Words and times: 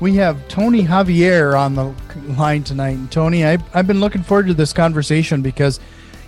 We 0.00 0.16
have 0.16 0.48
Tony 0.48 0.82
Javier 0.82 1.58
on 1.58 1.76
the 1.76 1.94
line 2.34 2.64
tonight. 2.64 2.96
And 2.96 3.10
Tony, 3.10 3.46
I, 3.46 3.58
I've 3.72 3.86
been 3.86 4.00
looking 4.00 4.22
forward 4.22 4.48
to 4.48 4.54
this 4.54 4.72
conversation 4.72 5.40
because 5.40 5.78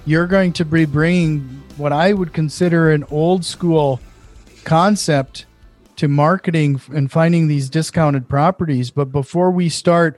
you're 0.05 0.29
going 0.29 0.53
to 0.55 0.65
be 0.65 0.85
bringing 0.85 1.41
what 1.77 1.93
I 1.93 2.13
would 2.13 2.33
consider 2.33 2.93
an 2.93 3.05
old 3.11 3.45
school 3.45 4.01
concept 4.65 5.47
to 5.97 6.07
marketing 6.09 6.81
and 6.93 7.11
finding 7.11 7.49
these 7.49 7.69
discounted 7.69 8.29
properties. 8.29 8.93
But 8.93 9.07
before 9.07 9.51
we 9.51 9.69
start, 9.69 10.17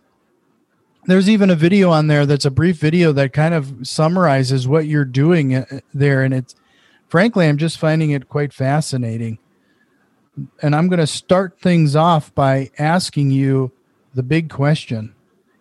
there's 1.06 1.28
even 1.28 1.50
a 1.50 1.56
video 1.56 1.90
on 1.90 2.06
there 2.06 2.26
that's 2.26 2.44
a 2.44 2.50
brief 2.50 2.78
video 2.78 3.12
that 3.12 3.32
kind 3.32 3.54
of 3.54 3.86
summarizes 3.86 4.66
what 4.66 4.86
you're 4.86 5.04
doing 5.04 5.54
uh, 5.54 5.80
there 5.92 6.22
and 6.22 6.34
it's 6.34 6.54
frankly 7.08 7.46
i'm 7.46 7.58
just 7.58 7.78
finding 7.78 8.10
it 8.10 8.28
quite 8.28 8.52
fascinating. 8.52 9.38
And 10.62 10.74
i'm 10.74 10.88
going 10.88 11.01
to 11.01 11.06
start 11.06 11.60
things 11.60 11.95
off 11.95 12.34
by 12.34 12.70
asking 12.79 13.30
you 13.30 13.73
the 14.14 14.23
big 14.23 14.51
question. 14.51 15.14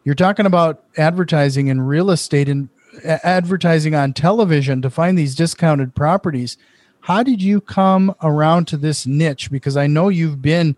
You're 0.03 0.15
talking 0.15 0.45
about 0.45 0.83
advertising 0.97 1.67
in 1.67 1.81
real 1.81 2.11
estate 2.11 2.49
and 2.49 2.69
advertising 3.03 3.95
on 3.95 4.13
television 4.13 4.81
to 4.81 4.89
find 4.89 5.17
these 5.17 5.35
discounted 5.35 5.95
properties. 5.95 6.57
How 7.01 7.23
did 7.23 7.41
you 7.41 7.61
come 7.61 8.15
around 8.21 8.67
to 8.67 8.77
this 8.77 9.05
niche? 9.05 9.51
Because 9.51 9.77
i 9.77 9.87
know 9.87 10.09
you've 10.09 10.41
been 10.41 10.75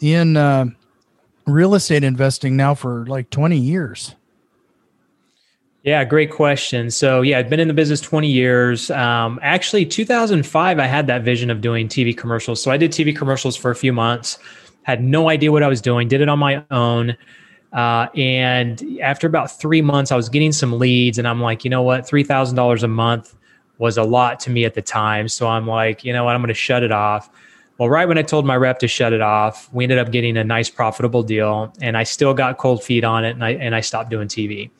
in 0.00 0.36
uh, 0.36 0.66
real 1.46 1.74
estate 1.74 2.04
investing 2.04 2.56
now 2.56 2.74
for 2.74 3.06
like 3.06 3.30
20 3.30 3.56
years? 3.56 4.14
Yeah, 5.82 6.04
great 6.04 6.30
question. 6.30 6.92
So, 6.92 7.22
yeah, 7.22 7.38
I've 7.40 7.50
been 7.50 7.58
in 7.58 7.66
the 7.66 7.74
business 7.74 8.00
20 8.00 8.28
years. 8.28 8.88
Um, 8.92 9.40
actually, 9.42 9.84
2005, 9.84 10.78
I 10.78 10.86
had 10.86 11.08
that 11.08 11.22
vision 11.22 11.50
of 11.50 11.60
doing 11.60 11.88
TV 11.88 12.16
commercials. 12.16 12.62
So, 12.62 12.70
I 12.70 12.76
did 12.76 12.92
TV 12.92 13.16
commercials 13.16 13.56
for 13.56 13.72
a 13.72 13.74
few 13.74 13.92
months, 13.92 14.38
had 14.84 15.02
no 15.02 15.28
idea 15.28 15.50
what 15.50 15.64
I 15.64 15.68
was 15.68 15.80
doing, 15.80 16.06
did 16.06 16.20
it 16.20 16.28
on 16.28 16.38
my 16.38 16.64
own. 16.70 17.16
Uh, 17.72 18.06
and 18.14 19.00
after 19.02 19.26
about 19.26 19.58
three 19.58 19.82
months, 19.82 20.12
I 20.12 20.16
was 20.16 20.28
getting 20.28 20.52
some 20.52 20.78
leads, 20.78 21.18
and 21.18 21.26
I'm 21.26 21.40
like, 21.40 21.64
you 21.64 21.70
know 21.70 21.82
what, 21.82 22.06
$3,000 22.06 22.82
a 22.82 22.88
month 22.88 23.34
was 23.78 23.96
a 23.96 24.04
lot 24.04 24.38
to 24.40 24.50
me 24.50 24.64
at 24.64 24.74
the 24.74 24.82
time. 24.82 25.26
So, 25.26 25.48
I'm 25.48 25.66
like, 25.66 26.04
you 26.04 26.12
know 26.12 26.22
what, 26.22 26.36
I'm 26.36 26.42
going 26.42 26.48
to 26.48 26.54
shut 26.54 26.84
it 26.84 26.92
off. 26.92 27.28
Well, 27.78 27.88
right 27.88 28.06
when 28.06 28.18
I 28.18 28.22
told 28.22 28.44
my 28.44 28.56
rep 28.56 28.78
to 28.80 28.88
shut 28.88 29.12
it 29.12 29.20
off, 29.20 29.72
we 29.72 29.84
ended 29.84 29.98
up 29.98 30.12
getting 30.12 30.36
a 30.36 30.44
nice 30.44 30.68
profitable 30.68 31.22
deal, 31.22 31.72
and 31.80 31.96
I 31.96 32.04
still 32.04 32.34
got 32.34 32.58
cold 32.58 32.82
feet 32.84 33.02
on 33.02 33.24
it, 33.24 33.30
and 33.30 33.44
I 33.44 33.50
and 33.50 33.74
I 33.74 33.80
stopped 33.80 34.10
doing 34.10 34.28
TV. 34.28 34.70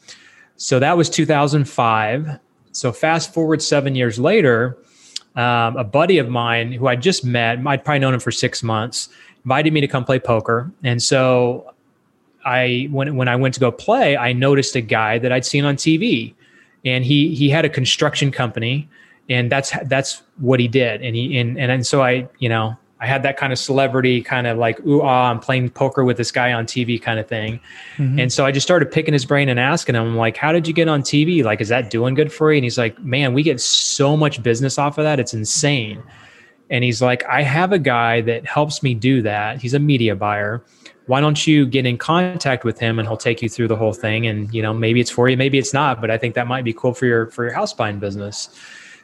So 0.57 0.79
that 0.79 0.97
was 0.97 1.11
2005. 1.11 2.39
So 2.73 2.93
fast 2.93 3.34
forward 3.34 3.61
seven 3.62 3.95
years 3.95 4.19
later, 4.19 4.79
um, 5.34 5.77
a 5.77 5.84
buddy 5.84 6.19
of 6.19 6.29
mine 6.29 6.73
who 6.73 6.87
I 6.87 6.97
just 6.97 7.25
met, 7.25 7.59
I'd 7.67 7.84
probably 7.84 7.99
known 7.99 8.15
him 8.15 8.21
for 8.21 8.31
six 8.31 8.62
months, 8.62 9.09
invited 9.45 9.73
me 9.73 9.81
to 9.81 9.89
come 9.89 10.05
play 10.05 10.19
poker, 10.19 10.71
and 10.84 11.03
so 11.03 11.75
I 12.45 12.89
when 12.91 13.16
when 13.16 13.28
I 13.28 13.37
went 13.37 13.55
to 13.55 13.61
go 13.61 13.72
play, 13.72 14.16
I 14.16 14.33
noticed 14.33 14.77
a 14.77 14.81
guy 14.81 15.19
that 15.19 15.33
I'd 15.33 15.47
seen 15.47 15.65
on 15.65 15.77
TV, 15.77 16.34
and 16.84 17.05
he 17.05 17.34
he 17.34 17.49
had 17.49 17.65
a 17.65 17.69
construction 17.71 18.31
company, 18.31 18.89
and 19.28 19.50
that's 19.50 19.72
that's 19.84 20.22
what 20.39 20.61
he 20.61 20.69
did, 20.69 21.03
and 21.03 21.16
he 21.16 21.39
and 21.39 21.59
and, 21.59 21.72
and 21.72 21.87
so 21.87 22.03
I 22.03 22.28
you 22.39 22.49
know 22.49 22.77
I 23.03 23.07
had 23.07 23.25
that 23.25 23.37
kind 23.37 23.53
of 23.53 23.59
celebrity 23.59 24.23
kind 24.23 24.47
of 24.47 24.59
like, 24.59 24.79
ooh, 24.87 25.03
ah, 25.03 25.29
I'm 25.29 25.41
playing 25.41 25.71
poker 25.71 26.05
with 26.05 26.17
this 26.17 26.31
guy 26.31 26.53
on 26.53 26.67
TV 26.67 27.03
kind 27.03 27.19
of 27.19 27.27
thing. 27.27 27.59
Mm-hmm. 27.97 28.21
And 28.21 28.33
so 28.33 28.47
I 28.47 28.53
just 28.53 28.65
started 28.65 28.93
picking 28.93 29.13
his 29.13 29.25
brain 29.25 29.49
and 29.49 29.59
asking 29.59 29.97
him, 29.97 30.17
like, 30.17 30.37
how 30.37 30.53
did 30.53 30.69
you 30.69 30.73
get 30.73 30.87
on 30.87 31.03
TV? 31.03 31.43
Like, 31.43 31.61
is 31.61 31.69
that 31.69 31.91
doing 31.91 32.15
good 32.15 32.33
for 32.33 32.53
you? 32.53 32.59
And 32.59 32.65
he's 32.65 32.79
like, 32.79 32.97
man, 33.03 33.35
we 33.35 33.43
get 33.43 33.61
so 33.61 34.17
much 34.17 34.41
business 34.41 34.79
off 34.79 34.99
of 34.99 35.05
that. 35.05 35.19
It's 35.19 35.35
insane. 35.35 36.01
And 36.71 36.85
he's 36.85 37.03
like, 37.03 37.25
I 37.25 37.43
have 37.43 37.73
a 37.73 37.79
guy 37.79 38.21
that 38.21 38.47
helps 38.47 38.85
me 38.85 38.95
do 38.95 39.21
that. 39.23 39.61
He's 39.61 39.75
a 39.75 39.81
media 39.81 40.15
buyer. 40.15 40.63
Why 41.07 41.21
don't 41.21 41.45
you 41.45 41.67
get 41.67 41.84
in 41.84 41.99
contact 41.99 42.65
with 42.65 42.79
him 42.79 43.01
and 43.01 43.09
he'll 43.09 43.17
take 43.17 43.43
you 43.43 43.49
through 43.49 43.67
the 43.67 43.77
whole 43.77 43.93
thing? 43.93 44.29
And, 44.29 44.55
you 44.55 44.63
know, 44.63 44.73
maybe 44.73 45.01
it's 45.01 45.11
for 45.11 45.29
you, 45.29 45.37
maybe 45.37 45.59
it's 45.59 45.75
not, 45.75 46.01
but 46.01 46.09
I 46.09 46.19
think 46.19 46.37
that 46.37 46.47
might 46.47 46.63
be 46.63 46.73
cool 46.73 46.95
for 46.95 47.07
your, 47.07 47.27
for 47.33 47.43
your 47.43 47.53
house 47.53 47.75
buying 47.75 47.99
business. 47.99 48.57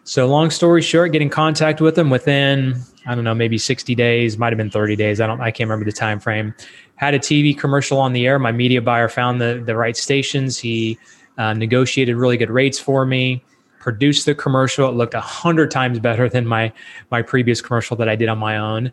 So 0.09 0.27
long 0.27 0.49
story 0.49 0.81
short, 0.81 1.13
get 1.13 1.21
in 1.21 1.29
contact 1.29 1.83
with 1.83 1.99
him 1.99 2.09
within 2.09 2.81
I 3.05 3.15
don't 3.15 3.25
know, 3.25 3.35
maybe 3.35 3.59
60 3.59 3.95
days, 3.95 4.39
might 4.39 4.53
have 4.53 4.57
been 4.57 4.71
30 4.71 4.97
days. 4.97 5.21
I 5.21 5.27
don't, 5.27 5.39
I 5.41 5.51
can't 5.51 5.69
remember 5.69 5.85
the 5.85 5.97
time 5.97 6.19
frame. 6.19 6.55
Had 6.97 7.13
a 7.13 7.19
TV 7.19 7.57
commercial 7.57 7.99
on 7.99 8.15
the 8.15 8.27
air. 8.27 8.39
My 8.39 8.53
media 8.53 8.81
buyer 8.81 9.11
found 9.11 9.39
the 9.39 9.63
the 9.67 9.77
right 9.77 9.97
stations. 9.99 10.59
He 10.59 10.99
uh, 11.37 11.53
negotiated 11.53 12.17
really 12.17 12.39
good 12.39 12.49
rates 12.49 12.79
for 12.79 13.05
me. 13.05 13.45
Produced 13.81 14.25
the 14.25 14.35
commercial. 14.35 14.89
It 14.89 14.93
looked 14.93 15.13
a 15.13 15.21
hundred 15.21 15.71
times 15.71 15.99
better 15.99 16.27
than 16.27 16.47
my 16.47 16.73
my 17.11 17.21
previous 17.21 17.61
commercial 17.61 17.95
that 17.99 18.09
I 18.09 18.17
did 18.17 18.31
on 18.31 18.39
my 18.39 18.57
own. 18.57 18.91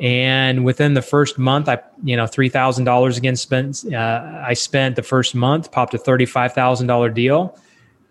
And 0.00 0.64
within 0.64 0.94
the 0.94 1.02
first 1.02 1.38
month, 1.38 1.68
I 1.68 1.78
you 2.02 2.16
know 2.16 2.26
three 2.26 2.48
thousand 2.48 2.84
dollars 2.84 3.18
again 3.18 3.36
spent. 3.36 3.84
Uh, 3.92 4.42
I 4.42 4.54
spent 4.54 4.96
the 4.96 5.02
first 5.02 5.34
month, 5.34 5.72
popped 5.72 5.92
a 5.92 5.98
thirty 5.98 6.24
five 6.24 6.54
thousand 6.54 6.86
dollar 6.86 7.10
deal, 7.10 7.54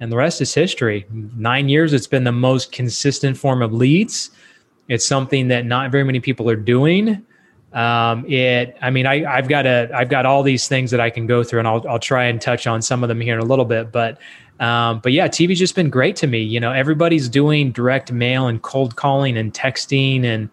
and 0.04 0.12
the 0.12 0.18
rest 0.18 0.42
is 0.42 0.54
history. 0.54 1.08
Nine 1.10 1.70
years. 1.70 1.94
It's 1.94 2.08
been 2.08 2.26
the 2.26 2.32
most 2.32 2.72
consistent 2.72 3.38
form 3.38 3.62
of 3.62 3.74
leads 3.74 4.30
it's 4.88 5.06
something 5.06 5.48
that 5.48 5.66
not 5.66 5.92
very 5.92 6.04
many 6.04 6.20
people 6.20 6.50
are 6.50 6.56
doing. 6.56 7.26
Um, 7.74 8.30
it, 8.30 8.78
I 8.82 8.92
mean, 8.92 9.06
I, 9.06 9.26
I've 9.26 9.48
got 9.48 9.66
a, 9.66 9.90
I've 9.94 10.10
got 10.10 10.26
all 10.26 10.44
these 10.44 10.68
things 10.68 10.92
that 10.92 11.00
I 11.00 11.10
can 11.10 11.26
go 11.26 11.44
through, 11.44 11.60
and 11.60 11.68
I'll, 11.68 11.88
I'll 11.88 12.00
try 12.00 12.26
and 12.26 12.40
touch 12.40 12.68
on 12.68 12.82
some 12.82 13.04
of 13.04 13.10
them 13.10 13.20
here 13.20 13.34
in 13.34 13.40
a 13.40 13.46
little 13.46 13.66
bit. 13.66 13.92
But, 13.92 14.20
um, 14.60 15.00
but 15.00 15.12
yeah, 15.12 15.28
TV's 15.28 15.58
just 15.58 15.76
been 15.76 15.90
great 15.90 16.16
to 16.18 16.28
me. 16.28 16.42
You 16.42 16.60
know, 16.60 16.72
everybody's 16.72 17.30
doing 17.30 17.72
direct 17.72 18.12
mail 18.12 18.48
and 18.48 18.62
cold 18.62 18.96
calling 18.96 19.38
and 19.38 19.54
texting 19.54 20.24
and 20.26 20.50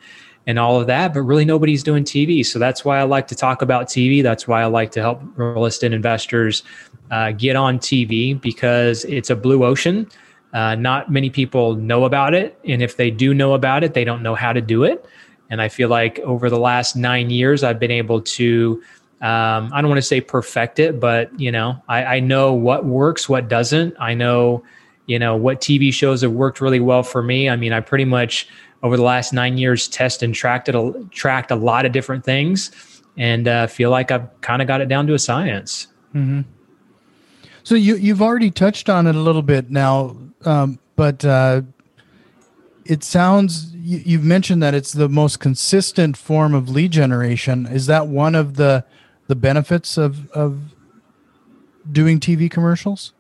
and 0.47 0.59
all 0.59 0.81
of 0.81 0.87
that, 0.87 1.13
but 1.13 1.21
really 1.21 1.45
nobody's 1.45 1.83
doing 1.83 2.03
TV. 2.03 2.45
So 2.45 2.59
that's 2.59 2.83
why 2.83 2.99
I 2.99 3.03
like 3.03 3.29
to 3.29 3.35
talk 3.35 3.61
about 3.61 3.87
TV. 3.87 4.23
That's 4.23 4.49
why 4.49 4.63
I 4.63 4.65
like 4.65 4.91
to 4.93 5.01
help 5.01 5.21
real 5.37 5.67
estate 5.67 5.93
investors 5.93 6.63
uh, 7.11 7.33
get 7.33 7.57
on 7.57 7.79
TV 7.79 8.41
because 8.41 9.05
it's 9.07 9.31
a 9.31 9.37
blue 9.37 9.65
ocean. 9.65 10.09
Uh, 10.53 10.75
not 10.75 11.11
many 11.11 11.31
people 11.31 11.75
know 11.75 12.05
about 12.05 12.35
it. 12.35 12.59
And 12.67 12.83
if 12.83 12.97
they 12.97 13.11
do 13.11 13.35
know 13.35 13.55
about 13.55 13.85
it, 13.85 13.95
they 13.95 14.05
don't 14.05 14.23
know 14.23 14.35
how 14.35 14.53
to 14.53 14.61
do 14.61 14.85
it. 14.85 15.05
And 15.49 15.61
I 15.61 15.69
feel 15.69 15.89
like 15.89 16.19
over 16.21 16.49
the 16.49 16.59
last 16.59 16.97
nine 16.97 17.31
years, 17.31 17.65
I've 17.65 17.79
been 17.79 17.91
able 17.91 18.21
to, 18.23 18.83
um, 19.21 19.71
I 19.73 19.81
don't 19.81 19.89
want 19.89 19.99
to 19.99 20.03
say 20.03 20.21
perfect 20.21 20.79
it, 20.79 21.01
but 21.01 21.39
you 21.39 21.51
know, 21.51 21.83
I, 21.89 22.05
I 22.05 22.21
know 22.21 22.53
what 22.53 22.85
works, 22.85 23.29
what 23.29 23.49
doesn't. 23.49 23.95
I 23.99 24.15
know, 24.15 24.65
you 25.07 25.19
know, 25.19 25.37
what 25.37 25.61
TV 25.61 25.93
shows 25.93 26.23
have 26.23 26.33
worked 26.33 26.61
really 26.61 26.81
well 26.81 27.03
for 27.03 27.23
me. 27.23 27.49
I 27.49 27.57
mean, 27.57 27.73
I 27.73 27.81
pretty 27.81 28.05
much 28.05 28.49
over 28.83 28.97
the 28.97 29.03
last 29.03 29.33
nine 29.33 29.59
years 29.59 29.89
test 29.89 30.23
and 30.23 30.35
tracked 30.35 30.69
it, 30.69 30.75
a, 30.75 30.93
tracked 31.11 31.51
a 31.51 31.57
lot 31.57 31.85
of 31.85 31.93
different 31.93 32.25
things, 32.25 32.71
and 33.17 33.47
uh, 33.47 33.67
feel 33.67 33.91
like 33.91 34.11
I've 34.11 34.41
kind 34.41 34.63
of 34.63 34.69
got 34.69 34.81
it 34.81 34.89
down 34.89 35.07
to 35.09 35.15
a 35.15 35.19
science. 35.19 35.89
Mm-hmm. 36.15 36.43
So 37.63 37.75
you 37.75 37.97
you've 37.97 38.23
already 38.23 38.51
touched 38.51 38.89
on 38.89 39.07
it 39.07 39.15
a 39.15 39.21
little 39.21 39.43
bit 39.43 39.71
now 39.71 40.17
um, 40.45 40.79
but 40.97 41.25
uh, 41.25 41.63
it 42.85 43.05
sounds 43.05 43.73
you, 43.75 44.03
you've 44.05 44.25
mentioned 44.25 44.63
that 44.63 44.75
it's 44.75 44.93
the 44.93 45.09
most 45.09 45.41
consistent 45.41 46.17
form 46.17 46.55
of 46.55 46.69
lead 46.69 46.91
generation. 46.91 47.67
Is 47.67 47.87
that 47.87 48.07
one 48.07 48.35
of 48.35 48.57
the 48.57 48.85
the 49.27 49.37
benefits 49.37 49.97
of 49.97 50.31
of 50.33 50.75
doing 51.91 52.21
TV 52.21 52.51
commercials? 52.51 53.13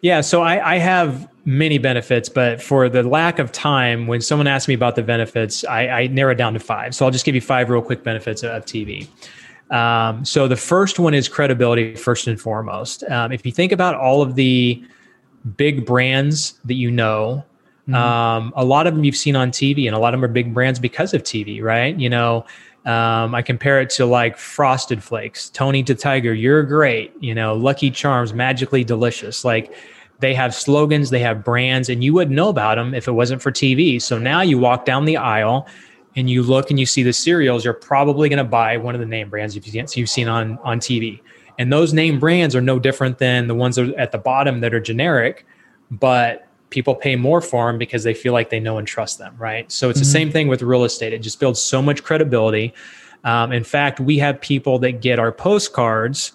Yeah, 0.00 0.20
so 0.20 0.42
I, 0.42 0.74
I 0.74 0.78
have 0.78 1.28
many 1.44 1.78
benefits, 1.78 2.28
but 2.28 2.62
for 2.62 2.88
the 2.88 3.02
lack 3.02 3.40
of 3.40 3.50
time, 3.50 4.06
when 4.06 4.20
someone 4.20 4.46
asks 4.46 4.68
me 4.68 4.74
about 4.74 4.94
the 4.94 5.02
benefits, 5.02 5.64
I, 5.64 5.88
I 5.88 6.06
narrow 6.06 6.30
it 6.32 6.36
down 6.36 6.52
to 6.52 6.60
five. 6.60 6.94
So 6.94 7.04
I'll 7.04 7.10
just 7.10 7.24
give 7.24 7.34
you 7.34 7.40
five 7.40 7.68
real 7.68 7.82
quick 7.82 8.04
benefits 8.04 8.44
of 8.44 8.64
TV. 8.64 9.08
Um, 9.70 10.24
so 10.24 10.48
the 10.48 10.56
first 10.56 10.98
one 10.98 11.14
is 11.14 11.28
credibility, 11.28 11.94
first 11.94 12.26
and 12.26 12.40
foremost. 12.40 13.04
Um, 13.04 13.32
if 13.32 13.44
you 13.44 13.52
think 13.52 13.72
about 13.72 13.94
all 13.94 14.22
of 14.22 14.34
the 14.34 14.82
big 15.56 15.86
brands 15.86 16.58
that 16.64 16.74
you 16.74 16.90
know. 16.90 17.44
Mm-hmm. 17.82 17.94
Um, 17.94 18.52
a 18.56 18.64
lot 18.64 18.86
of 18.86 18.94
them 18.94 19.04
you've 19.04 19.16
seen 19.16 19.36
on 19.36 19.50
TV, 19.50 19.86
and 19.86 19.94
a 19.94 19.98
lot 19.98 20.14
of 20.14 20.20
them 20.20 20.28
are 20.28 20.32
big 20.32 20.52
brands 20.52 20.78
because 20.78 21.14
of 21.14 21.22
TV, 21.22 21.62
right? 21.62 21.98
You 21.98 22.10
know, 22.10 22.44
um, 22.84 23.34
I 23.34 23.42
compare 23.42 23.80
it 23.80 23.90
to 23.90 24.06
like 24.06 24.36
Frosted 24.36 25.02
Flakes, 25.02 25.50
Tony 25.50 25.82
the 25.82 25.94
Tiger, 25.94 26.34
you're 26.34 26.62
great. 26.62 27.12
You 27.20 27.34
know, 27.34 27.54
Lucky 27.54 27.90
Charms, 27.90 28.32
magically 28.32 28.84
delicious. 28.84 29.44
Like 29.44 29.74
they 30.20 30.34
have 30.34 30.54
slogans, 30.54 31.10
they 31.10 31.20
have 31.20 31.44
brands, 31.44 31.88
and 31.88 32.02
you 32.02 32.12
wouldn't 32.12 32.34
know 32.34 32.48
about 32.48 32.76
them 32.76 32.94
if 32.94 33.08
it 33.08 33.12
wasn't 33.12 33.42
for 33.42 33.52
TV. 33.52 34.00
So 34.00 34.18
now 34.18 34.40
you 34.40 34.58
walk 34.58 34.84
down 34.84 35.04
the 35.04 35.16
aisle 35.16 35.66
and 36.16 36.28
you 36.28 36.42
look 36.42 36.70
and 36.70 36.80
you 36.80 36.86
see 36.86 37.02
the 37.02 37.12
cereals, 37.12 37.64
you're 37.64 37.74
probably 37.74 38.28
going 38.28 38.38
to 38.38 38.44
buy 38.44 38.76
one 38.76 38.94
of 38.94 39.00
the 39.00 39.06
name 39.06 39.28
brands 39.28 39.54
you've 39.54 40.08
seen 40.08 40.28
on 40.28 40.58
on 40.64 40.80
TV. 40.80 41.20
And 41.58 41.72
those 41.72 41.92
name 41.92 42.20
brands 42.20 42.54
are 42.54 42.60
no 42.60 42.78
different 42.78 43.18
than 43.18 43.48
the 43.48 43.54
ones 43.54 43.76
that 43.76 43.90
are 43.90 43.98
at 43.98 44.12
the 44.12 44.18
bottom 44.18 44.60
that 44.60 44.72
are 44.72 44.80
generic, 44.80 45.44
but 45.90 46.46
people 46.70 46.94
pay 46.94 47.16
more 47.16 47.40
for 47.40 47.66
them 47.66 47.78
because 47.78 48.04
they 48.04 48.14
feel 48.14 48.32
like 48.32 48.50
they 48.50 48.60
know 48.60 48.78
and 48.78 48.86
trust 48.86 49.18
them, 49.18 49.34
right? 49.38 49.70
So 49.72 49.88
it's 49.88 49.98
mm-hmm. 49.98 50.04
the 50.04 50.10
same 50.10 50.30
thing 50.30 50.48
with 50.48 50.62
real 50.62 50.84
estate. 50.84 51.12
It 51.12 51.20
just 51.20 51.40
builds 51.40 51.60
so 51.60 51.82
much 51.82 52.04
credibility. 52.04 52.74
Um, 53.24 53.52
in 53.52 53.64
fact, 53.64 53.98
we 53.98 54.18
have 54.18 54.40
people 54.40 54.78
that 54.80 55.00
get 55.00 55.18
our 55.18 55.32
postcards 55.32 56.32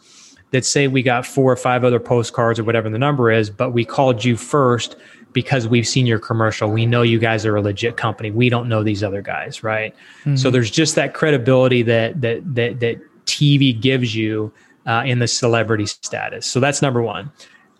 that 0.51 0.65
say 0.65 0.87
we 0.87 1.01
got 1.01 1.25
four 1.25 1.51
or 1.51 1.55
five 1.55 1.83
other 1.83 1.99
postcards 1.99 2.59
or 2.59 2.63
whatever 2.63 2.89
the 2.89 2.99
number 2.99 3.31
is, 3.31 3.49
but 3.49 3.71
we 3.71 3.85
called 3.85 4.23
you 4.23 4.35
first 4.35 4.95
because 5.33 5.67
we've 5.67 5.87
seen 5.87 6.05
your 6.05 6.19
commercial. 6.19 6.69
We 6.69 6.85
know 6.85 7.01
you 7.01 7.19
guys 7.19 7.45
are 7.45 7.55
a 7.55 7.61
legit 7.61 7.97
company. 7.97 8.31
We 8.31 8.49
don't 8.49 8.69
know 8.69 8.83
these 8.83 9.03
other 9.03 9.21
guys, 9.21 9.63
right? 9.63 9.93
Mm-hmm. 10.21 10.35
So 10.35 10.49
there's 10.49 10.71
just 10.71 10.95
that 10.95 11.13
credibility 11.13 11.81
that 11.83 12.21
that 12.21 12.55
that 12.55 12.79
that 12.79 13.01
TV 13.25 13.79
gives 13.79 14.15
you 14.15 14.51
uh, 14.85 15.03
in 15.05 15.19
the 15.19 15.27
celebrity 15.27 15.85
status. 15.85 16.45
So 16.45 16.59
that's 16.59 16.81
number 16.81 17.01
one. 17.01 17.31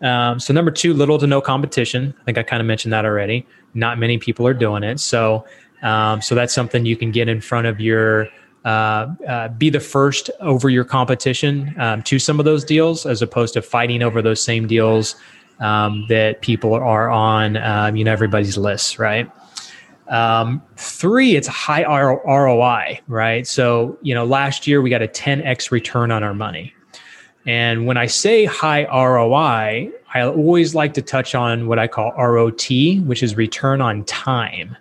Um, 0.02 0.38
so 0.40 0.52
number 0.52 0.70
two, 0.70 0.92
little 0.92 1.18
to 1.18 1.26
no 1.26 1.40
competition. 1.40 2.14
I 2.20 2.24
think 2.24 2.38
I 2.38 2.42
kind 2.42 2.60
of 2.60 2.66
mentioned 2.66 2.92
that 2.92 3.04
already. 3.04 3.46
Not 3.74 3.98
many 3.98 4.18
people 4.18 4.46
are 4.46 4.54
doing 4.54 4.82
it. 4.82 5.00
So 5.00 5.44
um, 5.82 6.20
so 6.22 6.34
that's 6.34 6.54
something 6.54 6.84
you 6.84 6.96
can 6.96 7.12
get 7.12 7.28
in 7.28 7.40
front 7.40 7.66
of 7.66 7.80
your 7.80 8.28
uh, 8.64 9.14
uh, 9.28 9.48
be 9.48 9.68
the 9.68 9.80
first 9.80 10.30
over 10.40 10.70
your 10.70 10.84
competition 10.84 11.74
um, 11.78 12.02
to 12.02 12.18
some 12.18 12.38
of 12.38 12.46
those 12.46 12.64
deals, 12.64 13.04
as 13.04 13.20
opposed 13.20 13.52
to 13.54 13.62
fighting 13.62 14.02
over 14.02 14.22
those 14.22 14.42
same 14.42 14.66
deals 14.66 15.16
um, 15.64 16.04
that 16.08 16.42
people 16.42 16.74
are 16.74 17.08
on. 17.08 17.56
Um, 17.56 17.96
you 17.96 18.04
know, 18.04 18.12
everybody's 18.12 18.58
lists, 18.58 18.98
right? 18.98 19.30
Um, 20.08 20.62
three, 20.76 21.34
it's 21.34 21.48
high 21.48 21.84
ROI, 21.84 23.00
right? 23.08 23.46
So 23.46 23.98
you 24.02 24.14
know, 24.14 24.24
last 24.24 24.66
year 24.66 24.82
we 24.82 24.90
got 24.90 25.02
a 25.02 25.08
10x 25.08 25.70
return 25.70 26.10
on 26.10 26.22
our 26.22 26.34
money. 26.34 26.74
And 27.46 27.86
when 27.86 27.96
I 27.96 28.06
say 28.06 28.44
high 28.44 28.84
ROI, 28.84 29.90
I 30.14 30.22
always 30.22 30.74
like 30.74 30.94
to 30.94 31.02
touch 31.02 31.34
on 31.34 31.66
what 31.66 31.78
I 31.78 31.88
call 31.88 32.12
ROT, 32.12 32.68
which 33.04 33.22
is 33.22 33.36
return 33.36 33.80
on 33.80 34.04
time 34.04 34.76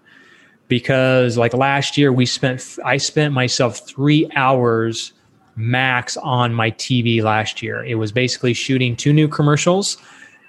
because 0.68 1.38
like 1.38 1.54
last 1.54 1.98
year 1.98 2.12
we 2.12 2.26
spent 2.26 2.78
I 2.84 2.98
spent 2.98 3.34
myself 3.34 3.80
3 3.88 4.30
hours 4.36 5.14
max 5.56 6.18
on 6.18 6.54
my 6.54 6.72
TV 6.72 7.22
last 7.22 7.62
year. 7.62 7.84
It 7.86 7.96
was 7.96 8.12
basically 8.12 8.54
shooting 8.54 8.96
two 8.96 9.14
new 9.14 9.28
commercials 9.28 9.98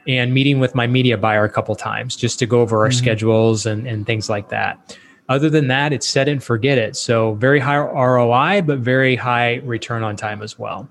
and 0.06 0.35
meeting 0.35 0.61
with 0.61 0.75
my 0.75 0.87
media 0.87 1.17
buyer 1.17 1.45
a 1.45 1.51
couple 1.51 1.75
times 1.75 2.17
just 2.17 2.39
to 2.39 2.47
go 2.47 2.61
over 2.61 2.83
our 2.83 2.89
mm-hmm. 2.89 2.99
schedules 2.99 3.67
and, 3.67 3.87
and 3.87 4.06
things 4.06 4.29
like 4.29 4.49
that. 4.49 4.99
Other 5.29 5.49
than 5.49 5.69
that, 5.69 5.93
it's 5.93 6.06
set 6.06 6.29
and 6.29 6.43
forget 6.43 6.77
it. 6.77 6.97
So 6.97 7.35
very 7.35 7.59
high 7.59 7.79
ROI, 7.79 8.62
but 8.62 8.79
very 8.79 9.17
high 9.17 9.55
return 9.65 10.03
on 10.03 10.17
time 10.17 10.43
as 10.43 10.59
well. 10.59 10.89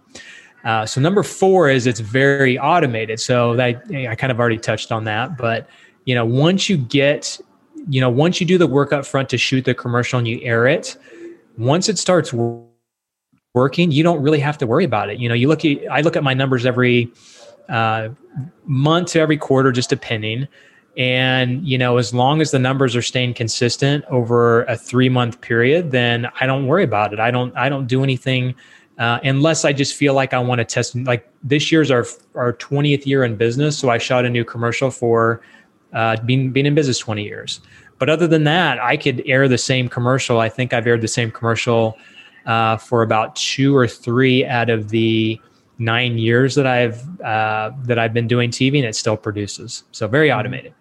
Uh, 0.64 0.86
so 0.86 1.00
number 1.00 1.24
four 1.24 1.70
is 1.70 1.86
it's 1.86 2.00
very 2.00 2.58
automated. 2.58 3.20
So 3.20 3.56
that 3.58 3.84
I 3.92 4.16
kind 4.16 4.32
of 4.32 4.40
already 4.40 4.58
touched 4.58 4.92
on 4.92 5.04
that, 5.04 5.38
but 5.38 5.70
you 6.06 6.16
know 6.16 6.26
once 6.26 6.70
you 6.70 6.78
get 6.78 7.40
you 7.88 8.02
know, 8.02 8.10
once 8.10 8.40
you 8.40 8.48
do 8.48 8.58
the 8.58 8.68
work 8.68 8.94
up 8.94 9.06
front 9.06 9.30
to 9.30 9.38
shoot 9.38 9.66
the 9.66 9.74
commercial 9.74 10.20
and 10.20 10.28
you 10.28 10.40
air 10.42 10.68
it, 10.68 10.98
once 11.58 11.90
it 11.90 11.98
starts 11.98 12.34
working, 13.54 13.92
you 13.92 14.04
don't 14.04 14.22
really 14.22 14.40
have 14.40 14.58
to 14.60 14.68
worry 14.68 14.86
about 14.86 15.10
it. 15.10 15.20
You 15.20 15.30
know, 15.30 15.36
you 15.36 15.48
look 15.48 15.66
at, 15.66 15.78
I 15.92 16.02
look 16.02 16.16
at 16.16 16.24
my 16.24 16.34
numbers 16.34 16.66
every 16.66 17.12
uh, 17.70 18.10
month 18.66 19.10
to 19.10 19.20
every 19.20 19.38
quarter, 19.38 19.72
just 19.72 19.90
depending. 19.90 20.48
And, 20.96 21.68
you 21.68 21.78
know, 21.78 21.98
as 21.98 22.14
long 22.14 22.40
as 22.40 22.52
the 22.52 22.60
numbers 22.60 22.96
are 22.96 23.02
staying 23.02 23.34
consistent 23.34 24.06
over 24.06 24.64
a 24.66 24.78
three 24.78 25.10
month 25.10 25.42
period, 25.42 25.92
then 25.92 26.28
I 26.40 26.46
don't 26.46 26.68
worry 26.68 26.84
about 26.84 27.14
it. 27.14 27.20
I 27.20 27.32
don't, 27.32 27.56
I 27.58 27.68
don't 27.68 27.88
do 27.88 28.04
anything 28.04 28.54
uh, 29.00 29.20
unless 29.24 29.66
I 29.66 29.74
just 29.74 29.96
feel 29.96 30.14
like 30.14 30.34
I 30.34 30.40
want 30.40 30.60
to 30.60 30.66
test. 30.66 30.96
Like 30.96 31.28
this 31.44 31.72
year's 31.72 31.90
our, 31.90 32.06
our 32.36 32.54
20th 32.54 33.08
year 33.08 33.24
in 33.24 33.36
business. 33.36 33.78
So 33.78 33.90
I 33.90 33.98
shot 33.98 34.26
a 34.26 34.30
new 34.30 34.46
commercial 34.46 34.92
for 34.92 35.42
uh, 35.94 36.18
being 36.26 36.52
being 36.52 36.66
in 36.66 36.76
business 36.76 37.00
20 37.00 37.24
years. 37.24 37.62
But 38.00 38.10
other 38.10 38.28
than 38.28 38.44
that, 38.44 38.80
I 38.80 38.98
could 38.98 39.24
air 39.26 39.48
the 39.48 39.58
same 39.58 39.88
commercial. 39.88 40.40
I 40.40 40.50
think 40.50 40.74
I've 40.74 40.86
aired 40.86 41.02
the 41.02 41.08
same 41.08 41.32
commercial 41.32 41.98
uh, 42.46 42.78
for 42.78 43.02
about 43.02 43.36
two 43.36 43.76
or 43.76 43.88
three 43.88 44.46
out 44.46 44.70
of 44.70 44.90
the 44.90 45.40
nine 45.78 46.18
years 46.18 46.56
that 46.56 46.68
I've 46.68 47.22
uh, 47.22 47.72
that 47.84 48.00
I've 48.00 48.14
been 48.14 48.28
doing 48.28 48.50
TV, 48.50 48.78
and 48.78 48.86
it 48.86 48.96
still 48.96 49.18
produces. 49.18 49.84
So 49.92 50.08
very 50.08 50.30
mm-hmm. 50.30 50.40
automated. 50.40 50.74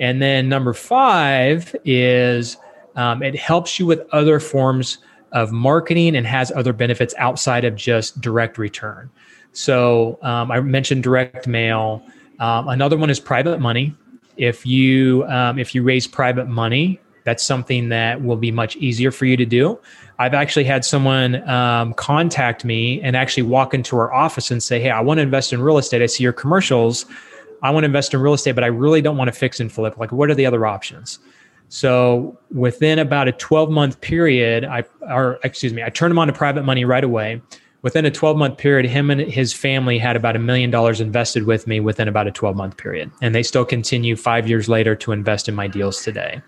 And 0.00 0.22
then 0.22 0.48
number 0.48 0.72
five 0.72 1.74
is 1.84 2.56
um, 2.96 3.22
it 3.22 3.34
helps 3.36 3.78
you 3.78 3.86
with 3.86 4.00
other 4.12 4.40
forms 4.40 4.98
of 5.32 5.52
marketing 5.52 6.16
and 6.16 6.26
has 6.26 6.50
other 6.52 6.72
benefits 6.72 7.14
outside 7.18 7.64
of 7.64 7.74
just 7.74 8.20
direct 8.20 8.58
return. 8.58 9.10
So 9.52 10.18
um, 10.22 10.50
I 10.50 10.60
mentioned 10.60 11.02
direct 11.02 11.46
mail. 11.46 12.02
Um, 12.38 12.68
another 12.68 12.96
one 12.96 13.10
is 13.10 13.20
private 13.20 13.60
money. 13.60 13.94
If 14.36 14.64
you 14.64 15.24
um, 15.26 15.58
if 15.58 15.74
you 15.74 15.82
raise 15.82 16.06
private 16.06 16.46
money, 16.46 17.00
that's 17.24 17.42
something 17.42 17.88
that 17.88 18.22
will 18.22 18.36
be 18.36 18.52
much 18.52 18.76
easier 18.76 19.10
for 19.10 19.26
you 19.26 19.36
to 19.36 19.44
do. 19.44 19.78
I've 20.18 20.34
actually 20.34 20.64
had 20.64 20.84
someone 20.84 21.48
um, 21.48 21.94
contact 21.94 22.64
me 22.64 23.00
and 23.02 23.16
actually 23.16 23.44
walk 23.44 23.72
into 23.72 23.96
our 23.96 24.12
office 24.12 24.50
and 24.50 24.62
say, 24.62 24.80
"Hey, 24.80 24.90
I 24.90 25.00
want 25.00 25.18
to 25.18 25.22
invest 25.22 25.52
in 25.52 25.62
real 25.62 25.78
estate. 25.78 26.02
I 26.02 26.06
see 26.06 26.24
your 26.24 26.32
commercials. 26.32 27.06
I 27.62 27.70
want 27.70 27.84
to 27.84 27.86
invest 27.86 28.14
in 28.14 28.20
real 28.20 28.34
estate, 28.34 28.52
but 28.52 28.64
I 28.64 28.68
really 28.68 29.00
don't 29.00 29.16
want 29.16 29.28
to 29.28 29.32
fix 29.32 29.60
and 29.60 29.70
flip. 29.70 29.96
Like, 29.98 30.12
what 30.12 30.30
are 30.30 30.34
the 30.34 30.46
other 30.46 30.66
options?" 30.66 31.18
So 31.70 32.38
within 32.52 32.98
about 32.98 33.28
a 33.28 33.32
12 33.32 33.70
month 33.70 34.00
period, 34.00 34.64
I 34.64 34.84
or 35.02 35.38
excuse 35.44 35.72
me, 35.72 35.82
I 35.82 35.90
turned 35.90 36.10
him 36.10 36.18
on 36.18 36.26
to 36.26 36.32
private 36.32 36.64
money 36.64 36.84
right 36.84 37.04
away 37.04 37.40
within 37.82 38.04
a 38.04 38.10
12 38.10 38.36
month 38.36 38.58
period, 38.58 38.86
him 38.90 39.10
and 39.10 39.20
his 39.20 39.52
family 39.52 39.98
had 39.98 40.16
about 40.16 40.36
a 40.36 40.38
million 40.38 40.70
dollars 40.70 41.00
invested 41.00 41.44
with 41.44 41.66
me 41.66 41.80
within 41.80 42.08
about 42.08 42.26
a 42.26 42.30
12 42.30 42.56
month 42.56 42.76
period. 42.76 43.10
And 43.22 43.34
they 43.34 43.42
still 43.42 43.64
continue 43.64 44.16
five 44.16 44.48
years 44.48 44.68
later 44.68 44.94
to 44.96 45.12
invest 45.12 45.48
in 45.48 45.54
my 45.54 45.68
deals 45.68 46.02
today. 46.02 46.42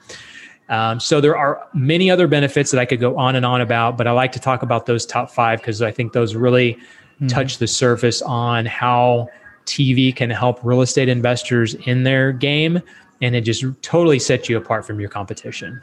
Um, 0.71 1.01
so 1.01 1.21
there 1.21 1.37
are 1.37 1.67
many 1.75 2.11
other 2.11 2.29
benefits 2.29 2.71
that 2.71 2.81
I 2.81 2.85
could 2.85 3.01
go 3.01 3.19
on 3.19 3.35
and 3.35 3.45
on 3.45 3.61
about, 3.61 3.99
but 3.99 4.07
I 4.07 4.13
like 4.13 4.31
to 4.33 4.39
talk 4.39 4.63
about 4.63 4.87
those 4.87 5.05
top 5.05 5.31
five 5.31 5.59
because 5.59 5.83
I 5.83 5.91
think 5.91 6.13
those 6.13 6.37
really 6.37 6.75
mm-hmm. 6.75 7.27
touch 7.27 7.59
the 7.59 7.67
surface 7.67 8.23
on 8.23 8.67
how 8.67 9.29
TV 9.67 10.15
can 10.15 10.31
help 10.31 10.61
real 10.63 10.81
estate 10.81 11.09
investors 11.09 11.75
in 11.75 12.05
their 12.05 12.33
game. 12.33 12.81
And 13.21 13.35
it 13.35 13.41
just 13.41 13.65
totally 13.83 14.21
sets 14.21 14.49
you 14.49 14.57
apart 14.57 14.87
from 14.87 15.01
your 15.01 15.11
competition. 15.11 15.83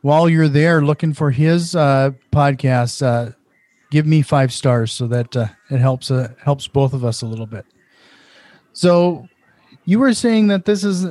while 0.00 0.30
you're 0.30 0.48
there 0.48 0.82
looking 0.82 1.12
for 1.12 1.30
his 1.30 1.76
uh, 1.76 2.12
podcast, 2.32 3.02
uh, 3.02 3.32
give 3.90 4.06
me 4.06 4.22
five 4.22 4.52
stars 4.52 4.92
so 4.92 5.06
that 5.08 5.36
uh, 5.36 5.46
it 5.70 5.78
helps 5.78 6.10
uh, 6.10 6.32
helps 6.42 6.66
both 6.68 6.92
of 6.92 7.04
us 7.04 7.22
a 7.22 7.26
little 7.26 7.46
bit. 7.46 7.66
So 8.72 9.28
you 9.84 9.98
were 9.98 10.14
saying 10.14 10.48
that 10.48 10.64
this 10.64 10.84
is 10.84 11.06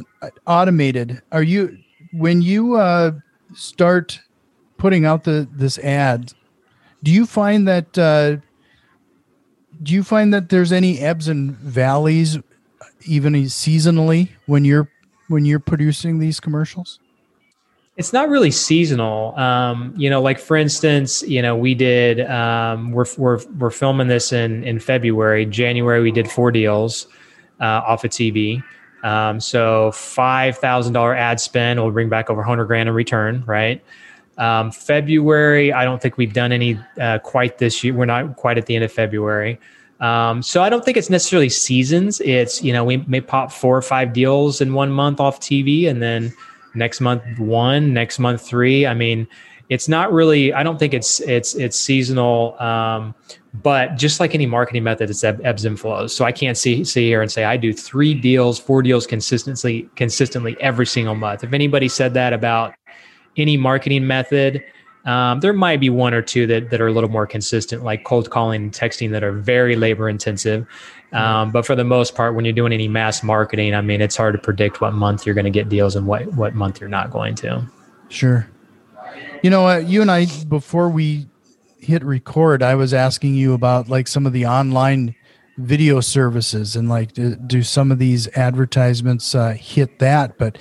automated. 0.47 1.21
Are 1.31 1.43
you 1.43 1.77
when 2.13 2.41
you 2.41 2.75
uh, 2.75 3.11
start 3.53 4.21
putting 4.77 5.05
out 5.05 5.23
the 5.23 5.47
this 5.51 5.77
ad? 5.79 6.33
Do 7.03 7.11
you 7.11 7.25
find 7.25 7.67
that 7.67 7.97
uh, 7.97 8.37
do 9.83 9.93
you 9.93 10.03
find 10.03 10.33
that 10.33 10.49
there's 10.49 10.71
any 10.71 10.99
ebbs 10.99 11.27
and 11.27 11.55
valleys, 11.55 12.37
even 13.05 13.33
seasonally, 13.33 14.29
when 14.45 14.65
you're 14.65 14.89
when 15.27 15.45
you're 15.45 15.59
producing 15.59 16.19
these 16.19 16.39
commercials? 16.39 16.99
It's 17.99 18.13
not 18.13 18.29
really 18.29 18.49
seasonal. 18.49 19.37
Um, 19.37 19.93
you 19.97 20.09
know, 20.09 20.21
like 20.21 20.39
for 20.39 20.55
instance, 20.55 21.21
you 21.23 21.41
know, 21.41 21.53
we 21.53 21.75
did 21.75 22.21
um, 22.21 22.93
we're 22.93 23.03
we're 23.17 23.39
we're 23.57 23.71
filming 23.71 24.07
this 24.07 24.31
in 24.31 24.63
in 24.63 24.79
February. 24.79 25.45
January 25.45 26.01
we 26.01 26.09
did 26.09 26.31
four 26.31 26.49
deals 26.49 27.07
uh, 27.59 27.81
off 27.85 28.05
of 28.05 28.11
TV. 28.11 28.63
Um, 29.03 29.41
so 29.41 29.91
five 29.91 30.57
thousand 30.57 30.93
dollar 30.93 31.13
ad 31.13 31.41
spend 31.41 31.77
will 31.77 31.91
bring 31.91 32.07
back 32.07 32.29
over 32.29 32.41
hundred 32.41 32.67
grand 32.67 32.87
in 32.87 32.95
return, 32.95 33.43
right? 33.45 33.83
Um, 34.37 34.71
February, 34.71 35.73
I 35.73 35.83
don't 35.83 36.01
think 36.01 36.15
we've 36.15 36.31
done 36.31 36.53
any 36.53 36.79
uh, 37.01 37.19
quite 37.19 37.57
this 37.57 37.83
year. 37.83 37.93
We're 37.93 38.05
not 38.05 38.37
quite 38.37 38.57
at 38.57 38.65
the 38.65 38.75
end 38.75 38.85
of 38.85 38.93
February. 38.93 39.59
Um, 39.99 40.41
so 40.41 40.63
I 40.63 40.69
don't 40.69 40.85
think 40.85 40.95
it's 40.95 41.09
necessarily 41.09 41.49
seasons. 41.49 42.21
It's 42.21 42.63
you 42.63 42.71
know 42.71 42.85
we 42.85 42.95
may 43.07 43.19
pop 43.19 43.51
four 43.51 43.75
or 43.75 43.81
five 43.81 44.13
deals 44.13 44.61
in 44.61 44.73
one 44.73 44.89
month 44.89 45.19
off 45.19 45.41
TV, 45.41 45.89
and 45.89 46.01
then 46.01 46.33
next 46.75 47.01
month 47.01 47.23
one, 47.37 47.93
next 47.93 48.19
month 48.19 48.41
three. 48.41 48.85
I 48.85 48.93
mean, 48.93 49.27
it's 49.69 49.87
not 49.87 50.11
really. 50.11 50.51
I 50.53 50.63
don't 50.63 50.79
think 50.79 50.93
it's 50.93 51.19
it's 51.21 51.55
it's 51.55 51.77
seasonal. 51.77 52.59
Um, 52.59 53.13
but 53.53 53.95
just 53.95 54.19
like 54.19 54.35
any 54.35 54.45
marketing 54.45 54.83
method, 54.83 55.09
it's 55.09 55.23
ebbs 55.23 55.65
and 55.65 55.79
flows. 55.79 56.15
So 56.15 56.25
I 56.25 56.31
can't 56.31 56.57
see 56.57 56.83
see 56.83 57.07
here 57.07 57.21
and 57.21 57.31
say 57.31 57.45
I 57.45 57.57
do 57.57 57.73
three 57.73 58.13
deals, 58.13 58.59
four 58.59 58.81
deals 58.81 59.07
consistently 59.07 59.89
consistently 59.95 60.55
every 60.59 60.85
single 60.85 61.15
month. 61.15 61.43
If 61.43 61.53
anybody 61.53 61.87
said 61.87 62.13
that 62.15 62.33
about 62.33 62.73
any 63.37 63.57
marketing 63.57 64.05
method, 64.05 64.63
um, 65.05 65.39
there 65.39 65.53
might 65.53 65.79
be 65.79 65.89
one 65.89 66.13
or 66.13 66.21
two 66.21 66.45
that, 66.47 66.69
that 66.69 66.81
are 66.81 66.87
a 66.87 66.91
little 66.91 67.09
more 67.09 67.25
consistent, 67.25 67.83
like 67.83 68.03
cold 68.03 68.29
calling 68.29 68.63
and 68.63 68.71
texting 68.71 69.11
that 69.11 69.23
are 69.23 69.31
very 69.31 69.75
labor 69.75 70.09
intensive. 70.09 70.67
Um, 71.11 71.51
but 71.51 71.65
for 71.65 71.75
the 71.75 71.83
most 71.83 72.15
part, 72.15 72.35
when 72.35 72.45
you're 72.45 72.53
doing 72.53 72.73
any 72.73 72.87
mass 72.87 73.23
marketing, 73.23 73.73
I 73.73 73.81
mean, 73.81 74.01
it's 74.01 74.15
hard 74.15 74.33
to 74.33 74.39
predict 74.39 74.81
what 74.81 74.93
month 74.93 75.25
you're 75.25 75.35
going 75.35 75.45
to 75.45 75.51
get 75.51 75.69
deals 75.69 75.95
and 75.95 76.05
what, 76.05 76.27
what 76.33 76.53
month 76.53 76.79
you're 76.79 76.89
not 76.89 77.09
going 77.09 77.35
to. 77.35 77.65
Sure. 78.09 78.47
You 79.41 79.49
know, 79.49 79.67
uh, 79.67 79.77
you 79.77 80.01
and 80.01 80.11
I, 80.11 80.27
before 80.47 80.89
we 80.89 81.27
hit 81.79 82.03
record, 82.03 82.61
I 82.61 82.75
was 82.75 82.93
asking 82.93 83.35
you 83.35 83.53
about 83.53 83.89
like 83.89 84.07
some 84.07 84.25
of 84.25 84.33
the 84.33 84.45
online 84.45 85.15
video 85.57 85.99
services 85.99 86.75
and 86.75 86.89
like 86.89 87.13
do, 87.13 87.35
do 87.35 87.63
some 87.63 87.91
of 87.91 87.99
these 87.99 88.27
advertisements 88.37 89.33
uh, 89.33 89.51
hit 89.51 89.99
that? 89.99 90.37
But 90.37 90.57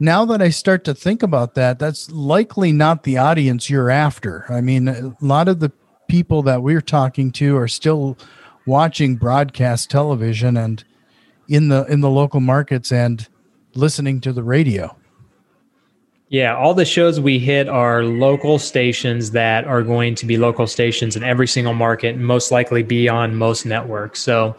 now 0.00 0.24
that 0.26 0.42
I 0.42 0.50
start 0.50 0.84
to 0.84 0.94
think 0.94 1.22
about 1.22 1.54
that, 1.54 1.78
that's 1.78 2.10
likely 2.10 2.72
not 2.72 3.02
the 3.02 3.18
audience 3.18 3.70
you're 3.70 3.90
after. 3.90 4.44
I 4.48 4.60
mean, 4.60 4.88
a 4.88 5.16
lot 5.20 5.48
of 5.48 5.60
the 5.60 5.72
people 6.08 6.42
that 6.42 6.62
we're 6.62 6.80
talking 6.80 7.30
to 7.32 7.56
are 7.56 7.68
still 7.68 8.16
watching 8.68 9.16
broadcast 9.16 9.90
television 9.90 10.56
and 10.56 10.84
in 11.48 11.68
the 11.68 11.84
in 11.86 12.00
the 12.00 12.10
local 12.10 12.38
markets 12.38 12.92
and 12.92 13.26
listening 13.74 14.20
to 14.20 14.32
the 14.32 14.42
radio. 14.42 14.94
Yeah, 16.28 16.54
all 16.54 16.74
the 16.74 16.84
shows 16.84 17.18
we 17.18 17.38
hit 17.38 17.70
are 17.70 18.04
local 18.04 18.58
stations 18.58 19.30
that 19.30 19.64
are 19.64 19.82
going 19.82 20.14
to 20.16 20.26
be 20.26 20.36
local 20.36 20.66
stations 20.66 21.16
in 21.16 21.24
every 21.24 21.48
single 21.48 21.72
market, 21.72 22.18
most 22.18 22.52
likely 22.52 22.82
be 22.82 23.08
on 23.08 23.34
most 23.34 23.64
networks. 23.64 24.20
So, 24.20 24.54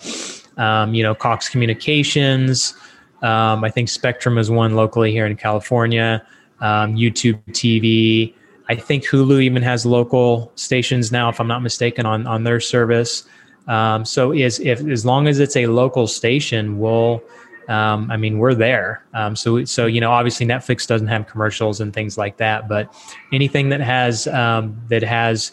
um, 0.57 0.95
you 0.95 1.03
know, 1.03 1.13
Cox 1.13 1.47
Communications. 1.47 2.73
Um, 3.21 3.63
I 3.63 3.69
think 3.69 3.87
Spectrum 3.89 4.39
is 4.39 4.49
one 4.49 4.75
locally 4.75 5.11
here 5.11 5.27
in 5.27 5.35
California. 5.35 6.25
Um, 6.59 6.95
YouTube 6.95 7.39
TV. 7.51 8.33
I 8.67 8.75
think 8.75 9.05
Hulu 9.05 9.41
even 9.41 9.61
has 9.61 9.85
local 9.85 10.51
stations 10.55 11.11
now, 11.11 11.29
if 11.29 11.39
I'm 11.39 11.47
not 11.47 11.61
mistaken, 11.61 12.07
on 12.07 12.25
on 12.25 12.43
their 12.43 12.59
service. 12.59 13.25
Um, 13.69 14.03
so, 14.03 14.33
is 14.33 14.59
if 14.59 14.85
as 14.85 15.05
long 15.05 15.27
as 15.27 15.39
it's 15.39 15.55
a 15.55 15.67
local 15.67 16.07
station, 16.07 16.79
we'll 16.79 17.23
um, 17.69 18.09
I 18.09 18.17
mean, 18.17 18.39
we're 18.39 18.55
there. 18.55 19.05
Um, 19.13 19.35
so, 19.35 19.63
so 19.63 19.85
you 19.85 20.01
know, 20.01 20.11
obviously 20.11 20.45
Netflix 20.45 20.87
doesn't 20.87 21.07
have 21.07 21.27
commercials 21.27 21.79
and 21.79 21.93
things 21.93 22.17
like 22.17 22.37
that, 22.37 22.67
but 22.67 22.91
anything 23.31 23.69
that 23.69 23.79
has 23.79 24.25
um, 24.27 24.81
that 24.89 25.03
has 25.03 25.51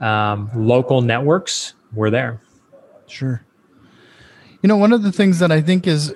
um, 0.00 0.50
local 0.56 1.02
networks, 1.02 1.74
we're 1.92 2.08
there. 2.08 2.40
Sure. 3.06 3.44
You 4.62 4.68
know, 4.68 4.78
one 4.78 4.94
of 4.94 5.02
the 5.02 5.12
things 5.12 5.38
that 5.40 5.52
I 5.52 5.60
think 5.60 5.86
is 5.86 6.14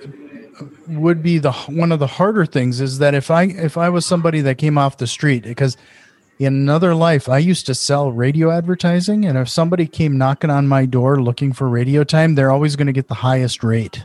would 0.88 1.22
be 1.22 1.36
the 1.36 1.52
one 1.52 1.92
of 1.92 1.98
the 1.98 2.06
harder 2.06 2.46
things 2.46 2.80
is 2.80 2.98
that 2.98 3.14
if 3.14 3.30
I 3.30 3.44
if 3.44 3.76
I 3.76 3.90
was 3.90 4.06
somebody 4.06 4.40
that 4.40 4.56
came 4.56 4.78
off 4.78 4.96
the 4.96 5.06
street 5.06 5.42
because 5.42 5.76
in 6.44 6.54
another 6.54 6.94
life 6.94 7.28
I 7.28 7.38
used 7.38 7.66
to 7.66 7.74
sell 7.74 8.12
radio 8.12 8.50
advertising 8.50 9.24
and 9.24 9.36
if 9.38 9.48
somebody 9.48 9.86
came 9.86 10.16
knocking 10.18 10.50
on 10.50 10.68
my 10.68 10.86
door 10.86 11.22
looking 11.22 11.52
for 11.52 11.68
radio 11.68 12.04
time 12.04 12.34
they're 12.34 12.50
always 12.50 12.76
going 12.76 12.86
to 12.86 12.92
get 12.92 13.08
the 13.08 13.14
highest 13.14 13.62
rate 13.62 14.04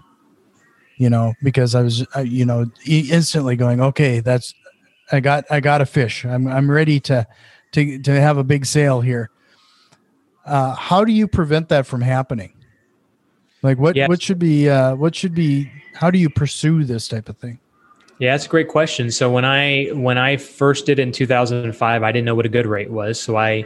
you 0.97 1.09
know, 1.09 1.33
because 1.43 1.75
I 1.75 1.83
was, 1.83 2.05
you 2.23 2.43
know, 2.43 2.65
instantly 2.85 3.55
going, 3.55 3.79
okay, 3.79 4.19
that's, 4.19 4.53
I 5.11 5.19
got, 5.19 5.45
I 5.49 5.59
got 5.59 5.79
a 5.79 5.85
fish. 5.85 6.25
I'm, 6.25 6.47
I'm 6.47 6.69
ready 6.69 6.99
to, 7.01 7.25
to, 7.73 7.99
to 7.99 8.19
have 8.19 8.37
a 8.37 8.43
big 8.43 8.65
sale 8.65 8.99
here. 8.99 9.29
Uh, 10.45 10.73
how 10.73 11.05
do 11.05 11.13
you 11.13 11.27
prevent 11.27 11.69
that 11.69 11.85
from 11.85 12.01
happening? 12.01 12.53
Like 13.61 13.77
what, 13.77 13.95
yes. 13.95 14.09
what 14.09 14.21
should 14.21 14.39
be, 14.39 14.69
uh, 14.69 14.95
what 14.95 15.15
should 15.15 15.35
be, 15.35 15.71
how 15.93 16.09
do 16.09 16.17
you 16.17 16.29
pursue 16.29 16.83
this 16.83 17.07
type 17.07 17.29
of 17.29 17.37
thing? 17.37 17.59
Yeah, 18.19 18.33
that's 18.33 18.45
a 18.45 18.49
great 18.49 18.67
question. 18.67 19.11
So 19.11 19.31
when 19.31 19.45
I 19.45 19.89
when 19.93 20.17
I 20.17 20.37
first 20.37 20.85
did 20.85 20.97
in 20.97 21.11
2005, 21.11 22.03
I 22.03 22.11
didn't 22.11 22.25
know 22.25 22.35
what 22.35 22.45
a 22.45 22.49
good 22.49 22.65
rate 22.65 22.89
was. 22.89 23.19
So 23.19 23.37
I, 23.37 23.59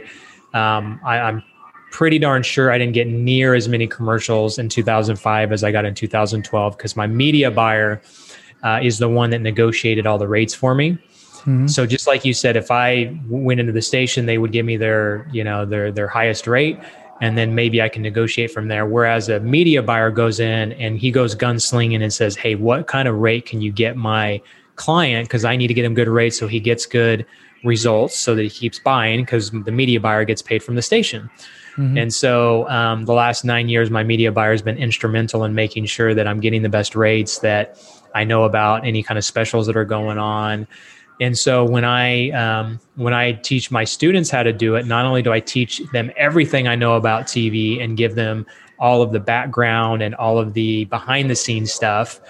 um, 0.52 1.00
I 1.04 1.18
I'm 1.18 1.42
pretty 1.90 2.18
darn 2.18 2.42
sure 2.42 2.70
I 2.70 2.78
didn't 2.78 2.94
get 2.94 3.06
near 3.06 3.54
as 3.54 3.68
many 3.68 3.86
commercials 3.86 4.58
in 4.58 4.68
2005 4.68 5.52
as 5.52 5.64
I 5.64 5.72
got 5.72 5.84
in 5.84 5.94
2012 5.94 6.76
because 6.76 6.96
my 6.96 7.06
media 7.06 7.50
buyer 7.50 8.02
uh, 8.62 8.80
is 8.82 8.98
the 8.98 9.08
one 9.08 9.30
that 9.30 9.40
negotiated 9.40 10.06
all 10.06 10.18
the 10.18 10.28
rates 10.28 10.54
for 10.54 10.74
me. 10.74 10.92
Mm-hmm. 10.92 11.66
So 11.66 11.86
just 11.86 12.06
like 12.06 12.24
you 12.24 12.34
said, 12.34 12.56
if 12.56 12.70
I 12.70 13.18
went 13.28 13.58
into 13.58 13.72
the 13.72 13.82
station, 13.82 14.26
they 14.26 14.38
would 14.38 14.52
give 14.52 14.64
me 14.64 14.76
their, 14.76 15.26
you 15.32 15.42
know, 15.42 15.64
their 15.64 15.90
their 15.90 16.08
highest 16.08 16.46
rate, 16.46 16.78
and 17.22 17.38
then 17.38 17.54
maybe 17.54 17.80
I 17.80 17.88
can 17.88 18.02
negotiate 18.02 18.50
from 18.50 18.66
there. 18.66 18.84
Whereas 18.84 19.28
a 19.28 19.38
media 19.38 19.80
buyer 19.80 20.10
goes 20.10 20.40
in 20.40 20.72
and 20.72 20.98
he 20.98 21.12
goes 21.12 21.36
gunslinging 21.36 22.02
and 22.02 22.12
says, 22.12 22.34
"Hey, 22.34 22.56
what 22.56 22.88
kind 22.88 23.06
of 23.06 23.14
rate 23.14 23.46
can 23.46 23.62
you 23.62 23.70
get 23.70 23.96
my 23.96 24.42
client? 24.74 25.28
Because 25.28 25.44
I 25.44 25.54
need 25.54 25.68
to 25.68 25.74
get 25.74 25.84
him 25.84 25.94
good 25.94 26.08
rates 26.08 26.36
so 26.36 26.48
he 26.48 26.58
gets 26.58 26.84
good 26.84 27.24
results, 27.64 28.18
so 28.18 28.34
that 28.34 28.42
he 28.42 28.50
keeps 28.50 28.80
buying 28.80 29.20
because 29.20 29.52
the 29.52 29.70
media 29.70 30.00
buyer 30.00 30.24
gets 30.24 30.42
paid 30.42 30.62
from 30.64 30.74
the 30.74 30.82
station." 30.82 31.30
Mm-hmm. 31.76 31.96
And 31.96 32.12
so 32.12 32.68
um, 32.68 33.04
the 33.04 33.14
last 33.14 33.44
nine 33.44 33.68
years, 33.68 33.88
my 33.88 34.02
media 34.02 34.32
buyer 34.32 34.50
has 34.50 34.60
been 34.60 34.76
instrumental 34.76 35.44
in 35.44 35.54
making 35.54 35.86
sure 35.86 36.14
that 36.14 36.26
I'm 36.26 36.40
getting 36.40 36.62
the 36.62 36.68
best 36.68 36.94
rates 36.96 37.38
that 37.38 37.78
I 38.14 38.24
know 38.24 38.44
about, 38.44 38.84
any 38.84 39.02
kind 39.02 39.16
of 39.16 39.24
specials 39.24 39.68
that 39.68 39.76
are 39.76 39.86
going 39.86 40.18
on. 40.18 40.66
And 41.20 41.38
so 41.38 41.64
when 41.64 41.84
I 41.84 42.30
um, 42.30 42.80
when 42.96 43.14
I 43.14 43.32
teach 43.32 43.70
my 43.70 43.84
students 43.84 44.30
how 44.30 44.42
to 44.42 44.52
do 44.52 44.74
it, 44.74 44.86
not 44.86 45.04
only 45.04 45.22
do 45.22 45.32
I 45.32 45.40
teach 45.40 45.78
them 45.92 46.10
everything 46.16 46.66
I 46.66 46.74
know 46.74 46.94
about 46.94 47.24
TV 47.24 47.82
and 47.82 47.96
give 47.96 48.14
them 48.14 48.46
all 48.78 49.02
of 49.02 49.12
the 49.12 49.20
background 49.20 50.02
and 50.02 50.14
all 50.16 50.38
of 50.38 50.54
the 50.54 50.86
behind 50.86 51.30
the 51.30 51.36
scenes 51.36 51.72
stuff, 51.72 52.20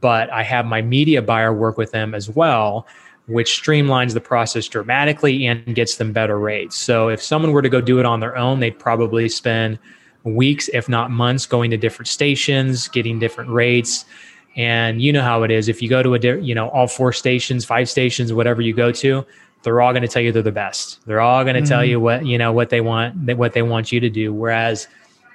but 0.00 0.30
I 0.30 0.42
have 0.42 0.64
my 0.64 0.80
media 0.80 1.20
buyer 1.20 1.52
work 1.52 1.76
with 1.76 1.90
them 1.90 2.14
as 2.14 2.30
well 2.30 2.86
which 3.28 3.62
streamlines 3.62 4.14
the 4.14 4.20
process 4.20 4.66
dramatically 4.66 5.46
and 5.46 5.74
gets 5.74 5.96
them 5.96 6.12
better 6.12 6.38
rates. 6.38 6.76
So 6.76 7.08
if 7.08 7.22
someone 7.22 7.52
were 7.52 7.62
to 7.62 7.68
go 7.68 7.80
do 7.80 8.00
it 8.00 8.06
on 8.06 8.20
their 8.20 8.36
own, 8.36 8.58
they'd 8.58 8.78
probably 8.78 9.28
spend 9.28 9.78
weeks, 10.24 10.68
if 10.72 10.88
not 10.88 11.10
months, 11.10 11.46
going 11.46 11.70
to 11.70 11.76
different 11.76 12.08
stations, 12.08 12.88
getting 12.88 13.18
different 13.18 13.50
rates. 13.50 14.06
And 14.58 15.00
you 15.00 15.12
know 15.12 15.22
how 15.22 15.44
it 15.44 15.50
is. 15.50 15.68
If 15.68 15.80
you 15.80 15.88
go 15.88 16.02
to 16.02 16.16
a, 16.16 16.40
you 16.40 16.54
know, 16.54 16.68
all 16.70 16.88
four 16.88 17.12
stations, 17.12 17.64
five 17.64 17.88
stations, 17.88 18.32
whatever 18.32 18.60
you 18.60 18.74
go 18.74 18.90
to, 18.90 19.24
they're 19.62 19.80
all 19.80 19.92
going 19.92 20.02
to 20.02 20.08
tell 20.08 20.20
you 20.20 20.32
they're 20.32 20.42
the 20.42 20.52
best. 20.52 20.98
They're 21.06 21.20
all 21.20 21.44
going 21.44 21.54
to 21.54 21.62
mm-hmm. 21.62 21.68
tell 21.68 21.84
you 21.84 22.00
what, 22.00 22.26
you 22.26 22.36
know, 22.36 22.52
what 22.52 22.68
they 22.70 22.80
want, 22.80 23.36
what 23.36 23.52
they 23.52 23.62
want 23.62 23.92
you 23.92 24.00
to 24.00 24.10
do. 24.10 24.34
Whereas 24.34 24.88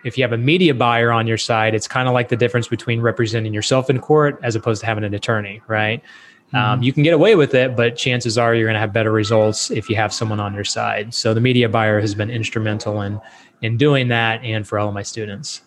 if 0.03 0.17
you 0.17 0.25
have 0.25 0.33
a 0.33 0.37
media 0.37 0.73
buyer 0.73 1.11
on 1.11 1.25
your 1.25 1.37
side, 1.37 1.73
it's 1.73 1.87
kind 1.87 2.09
of 2.09 2.13
like 2.13 2.27
the 2.27 2.35
difference 2.35 2.67
between 2.67 2.99
representing 2.99 3.53
yourself 3.53 3.89
in 3.89 3.99
court 3.99 4.39
as 4.43 4.55
opposed 4.55 4.81
to 4.81 4.85
having 4.85 5.05
an 5.05 5.13
attorney, 5.13 5.61
right? 5.67 6.03
Um, 6.51 6.59
mm-hmm. 6.59 6.71
Um, 6.73 6.83
you 6.83 6.91
can 6.91 7.03
get 7.03 7.13
away 7.13 7.35
with 7.35 7.55
it, 7.55 7.77
but 7.77 7.95
chances 7.95 8.37
are 8.37 8.53
you're 8.53 8.65
going 8.65 8.75
to 8.75 8.79
have 8.79 8.91
better 8.91 9.11
results 9.11 9.71
if 9.71 9.89
you 9.89 9.95
have 9.95 10.13
someone 10.13 10.41
on 10.41 10.53
your 10.53 10.65
side. 10.65 11.13
So 11.13 11.33
the 11.33 11.41
media 11.41 11.69
buyer 11.69 12.01
has 12.01 12.13
been 12.13 12.29
instrumental 12.29 13.01
in 13.01 13.21
in 13.61 13.77
doing 13.77 14.09
that, 14.09 14.43
and 14.43 14.67
for 14.67 14.77
all 14.77 14.89
of 14.89 14.93
my 14.93 15.03
students. 15.03 15.61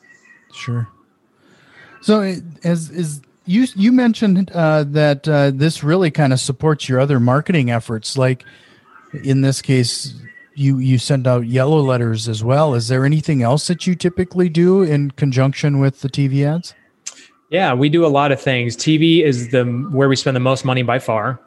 Sure. 0.53 0.87
So 2.03 2.21
as 2.63 2.91
is 2.91 3.23
you 3.47 3.67
you 3.75 3.93
mentioned 3.93 4.51
uh, 4.53 4.85
that 4.85 5.29
uh, 5.29 5.51
this 5.53 5.83
really 5.83 6.11
kind 6.11 6.33
of 6.33 6.41
supports 6.41 6.89
your 6.89 7.01
other 7.01 7.21
marketing 7.21 7.71
efforts, 7.71 8.19
like 8.19 8.45
in 9.25 9.41
this 9.41 9.63
case, 9.63 10.15
you 10.55 10.79
you 10.79 10.99
send 10.99 11.27
out 11.27 11.47
yellow 11.47 11.81
letters 11.81 12.29
as 12.29 12.43
well. 12.43 12.75
Is 12.75 12.89
there 12.89 13.05
anything 13.05 13.43
else 13.43 13.67
that 13.69 13.87
you 13.87 13.95
typically 13.95 14.49
do 14.49 14.83
in 14.83 15.13
conjunction 15.13 15.79
with 15.79 16.01
the 16.01 16.09
TV 16.09 16.45
ads? 16.47 16.75
Yeah, 17.51 17.75
we 17.75 17.89
do 17.89 18.05
a 18.05 18.09
lot 18.09 18.33
of 18.33 18.41
things. 18.41 18.77
TV 18.77 19.23
is 19.23 19.51
the 19.51 19.65
where 19.65 20.09
we 20.09 20.17
spend 20.17 20.35
the 20.35 20.41
most 20.41 20.65
money 20.65 20.83
by 20.83 20.99
far. 20.99 21.41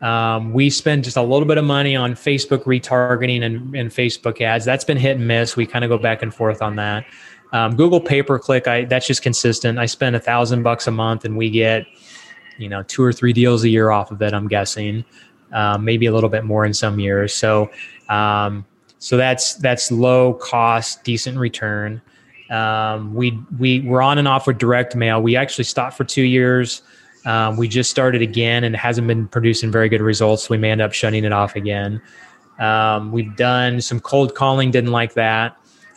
Um, 0.00 0.52
we 0.52 0.68
spend 0.70 1.04
just 1.04 1.16
a 1.16 1.22
little 1.22 1.46
bit 1.46 1.58
of 1.58 1.64
money 1.64 1.94
on 1.94 2.14
Facebook 2.14 2.64
retargeting 2.64 3.44
and, 3.44 3.74
and 3.76 3.90
Facebook 3.90 4.40
ads. 4.40 4.64
That's 4.64 4.84
been 4.84 4.96
hit 4.96 5.16
and 5.16 5.28
miss. 5.28 5.56
We 5.56 5.64
kind 5.64 5.84
of 5.84 5.90
go 5.90 5.98
back 5.98 6.22
and 6.22 6.34
forth 6.34 6.60
on 6.60 6.74
that. 6.76 7.04
Um, 7.52 7.76
Google 7.76 8.00
pay 8.00 8.22
per 8.22 8.38
click, 8.38 8.66
I 8.66 8.84
that's 8.84 9.06
just 9.06 9.22
consistent. 9.22 9.78
I 9.78 9.86
spend 9.86 10.16
a 10.16 10.20
thousand 10.20 10.62
bucks 10.62 10.86
a 10.86 10.90
month, 10.90 11.24
and 11.24 11.36
we 11.36 11.50
get 11.50 11.86
you 12.58 12.68
know 12.68 12.82
two 12.84 13.02
or 13.02 13.12
three 13.12 13.32
deals 13.32 13.64
a 13.64 13.68
year 13.68 13.90
off 13.90 14.10
of 14.10 14.22
it. 14.22 14.32
I'm 14.32 14.48
guessing, 14.48 15.04
um, 15.52 15.84
maybe 15.84 16.06
a 16.06 16.12
little 16.12 16.30
bit 16.30 16.44
more 16.44 16.64
in 16.64 16.72
some 16.72 16.98
years. 16.98 17.34
So 17.34 17.70
um, 18.08 18.64
so 18.98 19.16
that's 19.16 19.54
that's 19.56 19.90
low 19.90 20.34
cost, 20.34 21.04
decent 21.04 21.36
return. 21.38 22.00
Um, 22.50 23.14
we 23.14 23.38
we 23.58 23.80
we're 23.80 24.02
on 24.02 24.18
and 24.18 24.28
off 24.28 24.46
with 24.46 24.58
direct 24.58 24.94
mail. 24.94 25.20
We 25.20 25.36
actually 25.36 25.64
stopped 25.64 25.96
for 25.96 26.04
two 26.04 26.22
years. 26.22 26.82
Um, 27.24 27.56
we 27.56 27.68
just 27.68 27.90
started 27.90 28.20
again 28.20 28.64
and 28.64 28.74
it 28.74 28.78
hasn't 28.78 29.06
been 29.06 29.28
producing 29.28 29.70
very 29.70 29.88
good 29.88 30.02
results. 30.02 30.44
So 30.44 30.48
we 30.50 30.58
may 30.58 30.70
end 30.70 30.80
up 30.80 30.92
shutting 30.92 31.24
it 31.24 31.32
off 31.32 31.54
again. 31.56 32.02
Um, 32.58 33.12
we've 33.12 33.34
done 33.36 33.80
some 33.80 34.00
cold 34.00 34.34
calling, 34.34 34.70
didn't 34.70 34.90
like 34.90 35.14
that. 35.14 35.56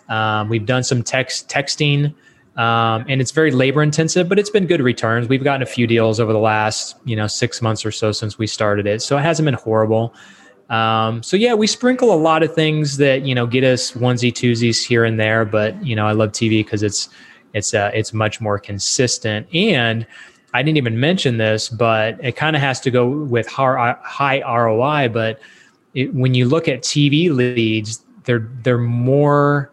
Um, 0.10 0.50
we've 0.50 0.66
done 0.66 0.84
some 0.84 1.04
text 1.04 1.50
texting, 1.50 2.14
um, 2.58 3.06
and 3.08 3.22
it's 3.22 3.32
very 3.32 3.52
labor 3.52 3.82
intensive, 3.82 4.30
but 4.30 4.40
it's 4.40 4.50
been 4.50 4.68
good 4.68 4.82
returns. 4.82 5.28
We've 5.28 5.44
gotten 5.44 5.62
a 5.62 5.66
few 5.66 5.88
deals 5.88 6.20
over 6.20 6.34
the 6.34 6.40
last 6.40 6.96
you 7.06 7.16
know 7.16 7.28
six 7.28 7.62
months 7.62 7.86
or 7.86 7.92
so 7.92 8.12
since 8.12 8.38
we 8.38 8.48
started 8.48 8.88
it, 8.88 9.02
so 9.02 9.18
it 9.18 9.22
hasn't 9.22 9.46
been 9.46 9.56
horrible. 9.56 10.14
Um, 10.70 11.22
so 11.22 11.38
yeah, 11.38 11.54
we 11.54 11.68
sprinkle 11.68 12.14
a 12.14 12.18
lot 12.18 12.42
of 12.44 12.54
things 12.54 12.98
that 12.98 13.24
you 13.24 13.36
know 13.36 13.46
get 13.46 13.64
us 13.64 13.92
onesie 13.92 14.32
twosies 14.32 14.84
here 14.84 15.06
and 15.06 15.20
there, 15.20 15.46
but 15.46 15.84
you 15.86 15.96
know 15.96 16.08
I 16.08 16.14
love 16.14 16.32
TV 16.32 16.64
because 16.64 16.84
it's 16.84 17.10
it's 17.56 17.74
uh, 17.74 17.90
it's 17.94 18.14
much 18.14 18.42
more 18.42 18.60
consistent. 18.60 19.48
And 19.54 20.06
I 20.54 20.62
didn't 20.62 20.78
even 20.78 21.00
mention 21.00 21.38
this, 21.38 21.70
but 21.70 22.24
it 22.24 22.36
kind 22.36 22.56
of 22.56 22.62
has 22.62 22.80
to 22.82 22.92
go 22.92 23.08
with 23.08 23.48
high, 23.48 23.96
high 24.02 24.42
ROI. 24.42 25.10
But 25.10 25.40
it, 25.94 26.14
when 26.14 26.34
you 26.34 26.48
look 26.48 26.68
at 26.68 26.82
TV 26.82 27.30
leads, 27.30 28.04
they're 28.26 28.48
they're 28.62 28.78
more. 28.78 29.72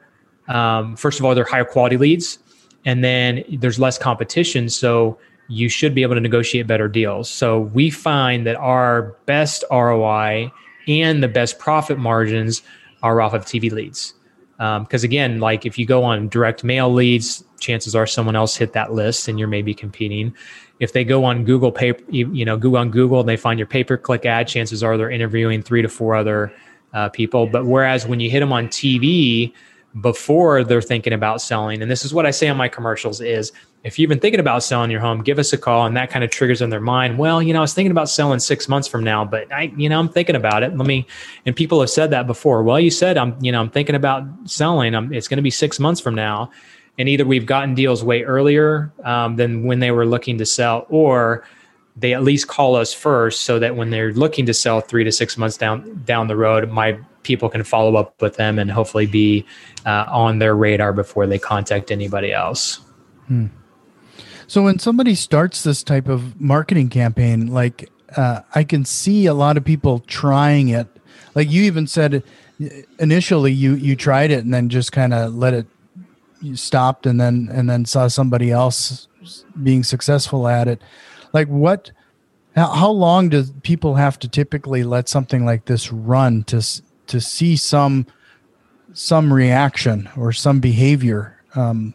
Um, 0.48 0.96
first 0.96 1.18
of 1.18 1.24
all, 1.24 1.34
they're 1.34 1.44
higher 1.44 1.64
quality 1.64 1.96
leads, 1.96 2.38
and 2.84 3.02
then 3.04 3.44
there's 3.48 3.78
less 3.78 3.98
competition, 3.98 4.68
so 4.68 5.18
you 5.48 5.68
should 5.68 5.94
be 5.94 6.02
able 6.02 6.14
to 6.14 6.20
negotiate 6.20 6.66
better 6.66 6.88
deals. 6.88 7.28
So 7.28 7.60
we 7.60 7.90
find 7.90 8.46
that 8.46 8.56
our 8.56 9.16
best 9.26 9.64
ROI 9.70 10.50
and 10.88 11.22
the 11.22 11.28
best 11.28 11.58
profit 11.58 11.98
margins 11.98 12.62
are 13.02 13.20
off 13.20 13.34
of 13.34 13.44
TV 13.44 13.70
leads. 13.70 14.14
Because 14.56 15.04
um, 15.04 15.08
again, 15.08 15.40
like 15.40 15.66
if 15.66 15.78
you 15.78 15.86
go 15.86 16.04
on 16.04 16.28
direct 16.28 16.62
mail 16.62 16.92
leads, 16.92 17.42
chances 17.58 17.94
are 17.94 18.06
someone 18.06 18.36
else 18.36 18.56
hit 18.56 18.72
that 18.74 18.92
list 18.92 19.28
and 19.28 19.38
you're 19.38 19.48
maybe 19.48 19.74
competing. 19.74 20.34
If 20.78 20.92
they 20.92 21.04
go 21.04 21.24
on 21.24 21.44
Google 21.44 21.72
pay, 21.72 21.94
you 22.08 22.44
know, 22.44 22.56
go 22.56 22.76
on 22.76 22.90
Google 22.90 23.20
and 23.20 23.28
they 23.28 23.36
find 23.36 23.58
your 23.58 23.66
pay 23.66 23.82
per 23.82 23.96
click 23.96 24.24
ad, 24.24 24.46
chances 24.48 24.82
are 24.82 24.96
they're 24.96 25.10
interviewing 25.10 25.62
three 25.62 25.82
to 25.82 25.88
four 25.88 26.14
other 26.14 26.52
uh, 26.92 27.08
people. 27.08 27.46
But 27.46 27.66
whereas 27.66 28.06
when 28.06 28.20
you 28.20 28.30
hit 28.30 28.40
them 28.40 28.52
on 28.52 28.68
TV 28.68 29.52
before 30.00 30.64
they're 30.64 30.80
thinking 30.80 31.12
about 31.12 31.42
selling, 31.42 31.82
and 31.82 31.90
this 31.90 32.04
is 32.04 32.14
what 32.14 32.24
I 32.24 32.30
say 32.30 32.48
on 32.48 32.56
my 32.56 32.68
commercials 32.68 33.20
is 33.20 33.52
if 33.84 33.98
you've 33.98 34.08
been 34.08 34.20
thinking 34.20 34.40
about 34.40 34.62
selling 34.62 34.90
your 34.90 35.00
home, 35.00 35.22
give 35.22 35.38
us 35.38 35.52
a 35.52 35.58
call, 35.58 35.86
and 35.86 35.96
that 35.96 36.08
kind 36.08 36.24
of 36.24 36.30
triggers 36.30 36.62
in 36.62 36.70
their 36.70 36.80
mind. 36.80 37.18
Well, 37.18 37.42
you 37.42 37.52
know, 37.52 37.58
I 37.58 37.62
was 37.62 37.74
thinking 37.74 37.90
about 37.90 38.08
selling 38.08 38.38
six 38.38 38.68
months 38.68 38.86
from 38.86 39.02
now, 39.02 39.24
but 39.24 39.52
I, 39.52 39.72
you 39.76 39.88
know, 39.88 39.98
I'm 39.98 40.08
thinking 40.08 40.36
about 40.36 40.62
it. 40.62 40.76
Let 40.76 40.86
me. 40.86 41.06
And 41.46 41.54
people 41.56 41.80
have 41.80 41.90
said 41.90 42.10
that 42.10 42.26
before. 42.26 42.62
Well, 42.62 42.78
you 42.78 42.90
said 42.90 43.18
I'm, 43.18 43.36
you 43.40 43.50
know, 43.50 43.60
I'm 43.60 43.70
thinking 43.70 43.96
about 43.96 44.24
selling. 44.44 44.94
I'm, 44.94 45.12
it's 45.12 45.28
going 45.28 45.38
to 45.38 45.42
be 45.42 45.50
six 45.50 45.80
months 45.80 46.00
from 46.00 46.14
now, 46.14 46.50
and 46.96 47.08
either 47.08 47.24
we've 47.24 47.46
gotten 47.46 47.74
deals 47.74 48.04
way 48.04 48.22
earlier 48.22 48.92
um, 49.04 49.36
than 49.36 49.64
when 49.64 49.80
they 49.80 49.90
were 49.90 50.06
looking 50.06 50.38
to 50.38 50.46
sell, 50.46 50.86
or 50.88 51.44
they 51.96 52.14
at 52.14 52.22
least 52.22 52.48
call 52.48 52.76
us 52.76 52.92
first, 52.92 53.42
so 53.42 53.58
that 53.58 53.76
when 53.76 53.90
they're 53.90 54.12
looking 54.12 54.46
to 54.46 54.54
sell 54.54 54.80
three 54.80 55.04
to 55.04 55.12
six 55.12 55.36
months 55.36 55.56
down 55.56 56.02
down 56.04 56.28
the 56.28 56.36
road, 56.36 56.70
my 56.70 56.98
people 57.22 57.48
can 57.48 57.62
follow 57.62 57.96
up 57.96 58.20
with 58.20 58.36
them 58.36 58.58
and 58.58 58.70
hopefully 58.70 59.06
be 59.06 59.44
uh, 59.86 60.04
on 60.08 60.38
their 60.38 60.56
radar 60.56 60.92
before 60.92 61.26
they 61.26 61.38
contact 61.38 61.90
anybody 61.90 62.32
else. 62.32 62.80
Hmm. 63.28 63.46
So 64.46 64.62
when 64.62 64.78
somebody 64.78 65.14
starts 65.14 65.62
this 65.62 65.82
type 65.82 66.08
of 66.08 66.40
marketing 66.40 66.88
campaign, 66.88 67.46
like 67.46 67.90
uh, 68.16 68.40
I 68.54 68.64
can 68.64 68.84
see 68.84 69.26
a 69.26 69.34
lot 69.34 69.56
of 69.56 69.64
people 69.64 70.00
trying 70.00 70.68
it. 70.68 70.86
Like 71.34 71.50
you 71.50 71.62
even 71.62 71.86
said 71.86 72.22
initially, 72.98 73.52
you 73.52 73.74
you 73.74 73.96
tried 73.96 74.30
it 74.30 74.44
and 74.44 74.52
then 74.52 74.68
just 74.68 74.92
kind 74.92 75.14
of 75.14 75.34
let 75.34 75.54
it 75.54 75.66
you 76.40 76.56
stopped 76.56 77.06
and 77.06 77.20
then 77.20 77.48
and 77.52 77.70
then 77.70 77.84
saw 77.84 78.08
somebody 78.08 78.50
else 78.50 79.08
being 79.62 79.82
successful 79.82 80.48
at 80.48 80.68
it. 80.68 80.82
Like 81.32 81.48
what? 81.48 81.90
How 82.54 82.90
long 82.90 83.30
do 83.30 83.44
people 83.62 83.94
have 83.94 84.18
to 84.18 84.28
typically 84.28 84.84
let 84.84 85.08
something 85.08 85.44
like 85.44 85.64
this 85.64 85.90
run 85.90 86.44
to 86.44 86.62
to 87.06 87.20
see 87.20 87.56
some 87.56 88.06
some 88.92 89.32
reaction 89.32 90.08
or 90.16 90.32
some 90.32 90.60
behavior 90.60 91.40
um, 91.54 91.94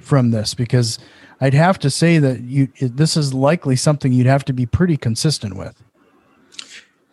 from 0.00 0.32
this? 0.32 0.54
Because 0.54 0.98
I'd 1.40 1.54
have 1.54 1.78
to 1.80 1.90
say 1.90 2.18
that 2.18 2.40
you 2.40 2.68
this 2.80 3.16
is 3.16 3.32
likely 3.32 3.76
something 3.76 4.12
you'd 4.12 4.26
have 4.26 4.44
to 4.46 4.52
be 4.52 4.66
pretty 4.66 4.96
consistent 4.96 5.56
with. 5.56 5.80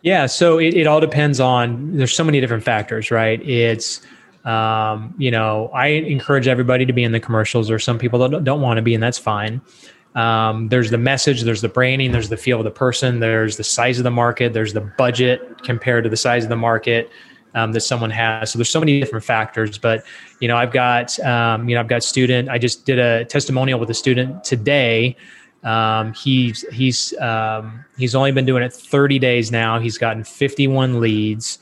Yeah, 0.02 0.26
so 0.26 0.58
it, 0.58 0.74
it 0.74 0.86
all 0.86 1.00
depends 1.00 1.40
on 1.40 1.96
there's 1.96 2.12
so 2.12 2.24
many 2.24 2.40
different 2.40 2.64
factors, 2.64 3.10
right? 3.10 3.40
It's 3.48 4.00
um, 4.44 5.14
you 5.16 5.30
know, 5.30 5.70
I 5.72 5.86
encourage 5.86 6.48
everybody 6.48 6.84
to 6.84 6.92
be 6.92 7.02
in 7.02 7.12
the 7.12 7.20
commercials. 7.20 7.70
Or 7.70 7.78
some 7.78 7.98
people 7.98 8.28
don't, 8.28 8.44
don't 8.44 8.60
want 8.60 8.78
to 8.78 8.82
be, 8.82 8.94
and 8.94 9.02
that's 9.02 9.18
fine. 9.18 9.60
Um, 10.14 10.68
there's 10.68 10.90
the 10.90 10.98
message, 10.98 11.42
there's 11.42 11.60
the 11.60 11.68
branding, 11.68 12.12
there's 12.12 12.28
the 12.28 12.36
feel 12.36 12.58
of 12.58 12.64
the 12.64 12.70
person, 12.70 13.18
there's 13.18 13.56
the 13.56 13.64
size 13.64 13.98
of 13.98 14.04
the 14.04 14.10
market, 14.10 14.52
there's 14.52 14.72
the 14.72 14.80
budget 14.80 15.62
compared 15.64 16.04
to 16.04 16.10
the 16.10 16.16
size 16.16 16.44
of 16.44 16.50
the 16.50 16.56
market 16.56 17.10
um, 17.54 17.72
that 17.72 17.80
someone 17.80 18.10
has. 18.10 18.52
So 18.52 18.58
there's 18.58 18.70
so 18.70 18.80
many 18.80 19.00
different 19.00 19.24
factors. 19.24 19.78
But 19.78 20.04
you 20.40 20.48
know, 20.48 20.56
I've 20.56 20.72
got 20.72 21.18
um, 21.20 21.68
you 21.68 21.74
know 21.74 21.80
I've 21.80 21.88
got 21.88 22.02
student. 22.02 22.48
I 22.48 22.58
just 22.58 22.84
did 22.84 22.98
a 22.98 23.24
testimonial 23.24 23.80
with 23.80 23.90
a 23.90 23.94
student 23.94 24.44
today. 24.44 25.16
Um, 25.62 26.12
he's 26.12 26.62
he's 26.72 27.16
um, 27.18 27.84
he's 27.96 28.14
only 28.14 28.32
been 28.32 28.44
doing 28.44 28.62
it 28.62 28.72
30 28.72 29.18
days 29.18 29.50
now. 29.50 29.78
He's 29.78 29.98
gotten 29.98 30.22
51 30.22 31.00
leads. 31.00 31.58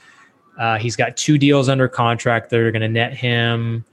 Uh, 0.59 0.79
he's 0.79 0.97
got 0.97 1.17
two 1.17 1.39
deals 1.39 1.69
under 1.69 1.89
contract 1.89 2.51
that 2.51 2.61
are 2.61 2.71
going 2.71 2.83
to 2.83 2.89
net 2.89 3.15
him 3.15 3.85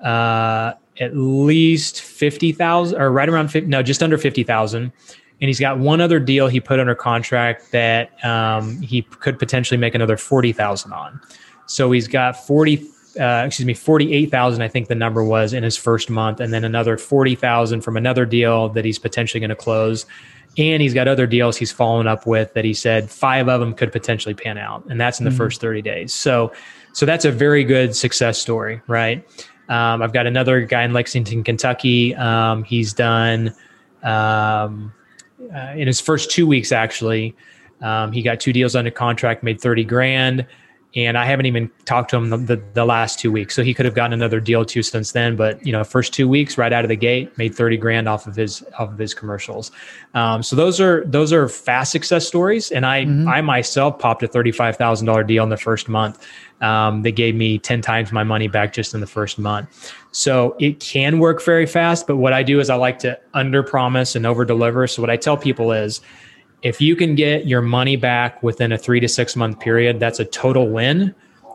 uh, 0.00 0.72
at 1.00 1.16
least 1.16 2.00
50,000 2.00 3.00
or 3.00 3.10
right 3.10 3.28
around 3.28 3.48
50, 3.48 3.68
no, 3.68 3.82
just 3.82 4.02
under 4.02 4.18
50,000 4.18 4.92
and 5.40 5.48
he's 5.48 5.60
got 5.60 5.78
one 5.78 6.00
other 6.00 6.18
deal 6.18 6.48
he 6.48 6.60
put 6.60 6.80
under 6.80 6.94
contract 6.94 7.70
that 7.72 8.12
um, 8.24 8.80
he 8.82 9.02
could 9.02 9.38
potentially 9.38 9.78
make 9.78 9.94
another 9.94 10.16
40,000 10.16 10.92
on. 10.92 11.20
So 11.66 11.90
he's 11.90 12.08
got 12.08 12.32
40 12.46 12.86
uh, 13.18 13.42
excuse 13.46 13.66
me 13.66 13.74
48,000 13.74 14.62
I 14.62 14.68
think 14.68 14.86
the 14.86 14.94
number 14.94 15.24
was 15.24 15.52
in 15.52 15.64
his 15.64 15.76
first 15.76 16.08
month 16.08 16.40
and 16.40 16.52
then 16.52 16.62
another 16.62 16.96
40,000 16.96 17.80
from 17.80 17.96
another 17.96 18.24
deal 18.24 18.68
that 18.70 18.84
he's 18.84 18.98
potentially 18.98 19.40
going 19.40 19.50
to 19.50 19.56
close. 19.56 20.06
And 20.56 20.82
he's 20.82 20.94
got 20.94 21.08
other 21.08 21.26
deals 21.26 21.56
he's 21.56 21.72
following 21.72 22.06
up 22.06 22.26
with 22.26 22.52
that 22.54 22.64
he 22.64 22.74
said 22.74 23.10
five 23.10 23.48
of 23.48 23.60
them 23.60 23.74
could 23.74 23.92
potentially 23.92 24.34
pan 24.34 24.58
out 24.58 24.84
and 24.88 25.00
that's 25.00 25.18
in 25.18 25.24
the 25.24 25.30
mm-hmm. 25.30 25.38
first 25.38 25.60
30 25.60 25.82
days. 25.82 26.12
So 26.12 26.52
so 26.92 27.06
that's 27.06 27.24
a 27.24 27.30
very 27.30 27.64
good 27.64 27.94
success 27.94 28.38
story, 28.38 28.80
right? 28.86 29.24
Um, 29.68 30.02
I've 30.02 30.12
got 30.12 30.26
another 30.26 30.62
guy 30.62 30.84
in 30.84 30.92
Lexington, 30.92 31.44
Kentucky. 31.44 32.14
Um, 32.14 32.64
he's 32.64 32.94
done 32.94 33.54
um, 34.02 34.92
uh, 35.54 35.72
in 35.76 35.86
his 35.86 36.00
first 36.00 36.30
two 36.30 36.46
weeks, 36.46 36.72
actually, 36.72 37.34
um, 37.80 38.12
he 38.12 38.22
got 38.22 38.40
two 38.40 38.52
deals 38.52 38.74
under 38.74 38.90
contract, 38.90 39.42
made 39.42 39.60
30 39.60 39.84
grand. 39.84 40.46
And 41.06 41.16
I 41.16 41.24
haven't 41.24 41.46
even 41.46 41.70
talked 41.84 42.10
to 42.10 42.16
him 42.16 42.30
the, 42.30 42.36
the, 42.36 42.62
the, 42.74 42.84
last 42.84 43.18
two 43.18 43.30
weeks. 43.30 43.54
So 43.54 43.62
he 43.62 43.74
could 43.74 43.84
have 43.84 43.94
gotten 43.94 44.12
another 44.12 44.40
deal 44.40 44.64
too 44.64 44.82
since 44.82 45.12
then. 45.12 45.36
But 45.36 45.64
you 45.64 45.72
know, 45.72 45.84
first 45.84 46.12
two 46.12 46.28
weeks 46.28 46.58
right 46.58 46.72
out 46.72 46.84
of 46.84 46.88
the 46.88 46.96
gate, 46.96 47.36
made 47.38 47.54
thirty 47.54 47.76
grand 47.76 48.08
off 48.08 48.26
of 48.26 48.34
his 48.34 48.62
off 48.78 48.90
of 48.90 48.98
his 48.98 49.14
commercials. 49.14 49.70
Um, 50.14 50.42
so 50.42 50.56
those 50.56 50.80
are 50.80 51.04
those 51.06 51.32
are 51.32 51.48
fast 51.48 51.92
success 51.92 52.26
stories. 52.26 52.70
And 52.70 52.84
I 52.84 53.04
mm-hmm. 53.04 53.28
I 53.28 53.40
myself 53.40 53.98
popped 53.98 54.22
a 54.22 54.28
thirty 54.28 54.52
five 54.52 54.76
thousand 54.76 55.06
dollar 55.06 55.24
deal 55.24 55.44
in 55.44 55.50
the 55.50 55.56
first 55.56 55.88
month. 55.88 56.24
Um, 56.60 57.02
they 57.02 57.12
gave 57.12 57.34
me 57.34 57.58
ten 57.58 57.80
times 57.80 58.10
my 58.12 58.24
money 58.24 58.48
back 58.48 58.72
just 58.72 58.94
in 58.94 59.00
the 59.00 59.06
first 59.06 59.38
month. 59.38 59.92
So 60.12 60.56
it 60.58 60.80
can 60.80 61.18
work 61.18 61.42
very 61.42 61.66
fast. 61.66 62.06
But 62.06 62.16
what 62.16 62.32
I 62.32 62.42
do 62.42 62.60
is 62.60 62.70
I 62.70 62.74
like 62.76 62.98
to 63.00 63.18
under 63.34 63.62
promise 63.62 64.16
and 64.16 64.26
over 64.26 64.44
deliver. 64.44 64.86
So 64.86 65.02
what 65.02 65.10
I 65.10 65.16
tell 65.16 65.36
people 65.36 65.72
is 65.72 66.00
if 66.62 66.80
you 66.80 66.96
can 66.96 67.14
get 67.14 67.46
your 67.46 67.62
money 67.62 67.96
back 67.96 68.42
within 68.42 68.72
a 68.72 68.78
three 68.78 69.00
to 69.00 69.08
six 69.08 69.36
month 69.36 69.60
period, 69.60 70.00
that's 70.00 70.18
a 70.18 70.24
total 70.24 70.68
win 70.68 71.14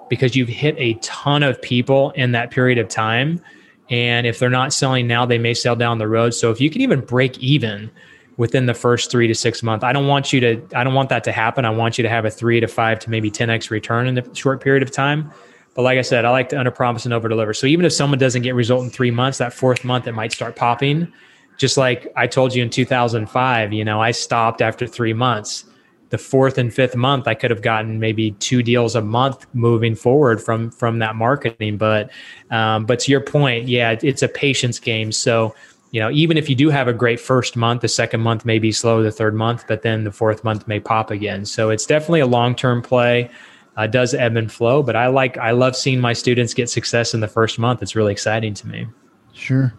because 0.09 0.35
you've 0.35 0.49
hit 0.49 0.75
a 0.77 0.93
ton 0.95 1.43
of 1.43 1.61
people 1.61 2.11
in 2.11 2.31
that 2.31 2.51
period 2.51 2.77
of 2.77 2.87
time. 2.87 3.41
And 3.89 4.25
if 4.25 4.39
they're 4.39 4.49
not 4.49 4.73
selling 4.73 5.07
now, 5.07 5.25
they 5.25 5.37
may 5.37 5.53
sell 5.53 5.75
down 5.75 5.97
the 5.97 6.07
road. 6.07 6.33
So 6.33 6.51
if 6.51 6.61
you 6.61 6.69
can 6.69 6.81
even 6.81 7.01
break 7.01 7.37
even 7.39 7.91
within 8.37 8.65
the 8.65 8.73
first 8.73 9.11
three 9.11 9.27
to 9.27 9.35
six 9.35 9.61
months, 9.61 9.83
I 9.83 9.91
don't 9.91 10.07
want 10.07 10.31
you 10.31 10.39
to, 10.39 10.67
I 10.75 10.83
don't 10.83 10.93
want 10.93 11.09
that 11.09 11.23
to 11.25 11.31
happen. 11.31 11.65
I 11.65 11.69
want 11.69 11.97
you 11.97 12.03
to 12.03 12.09
have 12.09 12.25
a 12.25 12.31
three 12.31 12.59
to 12.59 12.67
five 12.67 12.99
to 12.99 13.09
maybe 13.09 13.29
10x 13.29 13.69
return 13.69 14.07
in 14.07 14.17
a 14.17 14.35
short 14.35 14.61
period 14.61 14.83
of 14.83 14.91
time. 14.91 15.31
But 15.75 15.81
like 15.81 15.97
I 15.97 16.01
said, 16.01 16.23
I 16.23 16.29
like 16.29 16.49
to 16.49 16.59
under 16.59 16.71
promise 16.71 17.05
and 17.05 17.13
over 17.13 17.27
deliver. 17.27 17.53
So 17.53 17.67
even 17.67 17.85
if 17.85 17.93
someone 17.93 18.19
doesn't 18.19 18.43
get 18.43 18.55
result 18.55 18.83
in 18.83 18.89
three 18.89 19.11
months, 19.11 19.39
that 19.39 19.53
fourth 19.53 19.83
month, 19.83 20.07
it 20.07 20.13
might 20.13 20.31
start 20.31 20.55
popping 20.55 21.11
just 21.57 21.77
like 21.77 22.11
I 22.15 22.27
told 22.27 22.55
you 22.55 22.63
in 22.63 22.69
2005, 22.69 23.73
you 23.73 23.85
know, 23.85 24.01
I 24.01 24.11
stopped 24.11 24.61
after 24.61 24.87
three 24.87 25.13
months. 25.13 25.65
The 26.09 26.17
fourth 26.19 26.59
and 26.59 26.71
fifth 26.71 26.95
month, 26.95 27.27
I 27.27 27.33
could 27.33 27.49
have 27.49 27.63
gotten 27.63 27.99
maybe 27.99 28.31
two 28.33 28.61
deals 28.61 28.95
a 28.95 29.01
month 29.01 29.47
moving 29.53 29.95
forward 29.95 30.41
from 30.41 30.69
from 30.69 30.99
that 30.99 31.15
marketing. 31.15 31.77
But 31.77 32.11
um, 32.51 32.85
but 32.85 32.99
to 32.99 33.11
your 33.11 33.21
point, 33.21 33.67
yeah, 33.67 33.95
it's 34.01 34.21
a 34.21 34.27
patience 34.27 34.77
game. 34.77 35.11
So 35.11 35.55
you 35.93 35.99
know, 35.99 36.09
even 36.11 36.37
if 36.37 36.49
you 36.49 36.55
do 36.55 36.69
have 36.69 36.87
a 36.87 36.93
great 36.93 37.19
first 37.19 37.55
month, 37.55 37.81
the 37.81 37.87
second 37.87 38.21
month 38.21 38.45
may 38.45 38.57
be 38.57 38.71
slow, 38.71 39.03
the 39.03 39.11
third 39.11 39.35
month, 39.35 39.65
but 39.67 39.83
then 39.83 40.03
the 40.03 40.11
fourth 40.11 40.43
month 40.43 40.67
may 40.67 40.79
pop 40.79 41.11
again. 41.11 41.45
So 41.45 41.69
it's 41.69 41.85
definitely 41.85 42.21
a 42.21 42.27
long 42.27 42.55
term 42.55 42.81
play. 42.81 43.29
Uh, 43.75 43.87
does 43.87 44.13
ebb 44.13 44.35
and 44.35 44.51
flow, 44.51 44.83
but 44.83 44.95
I 44.95 45.07
like 45.07 45.35
I 45.39 45.49
love 45.49 45.75
seeing 45.75 45.99
my 45.99 46.13
students 46.13 46.53
get 46.53 46.69
success 46.69 47.15
in 47.15 47.21
the 47.21 47.27
first 47.27 47.57
month. 47.57 47.81
It's 47.81 47.95
really 47.95 48.11
exciting 48.11 48.53
to 48.55 48.67
me. 48.67 48.87
Sure. 49.33 49.73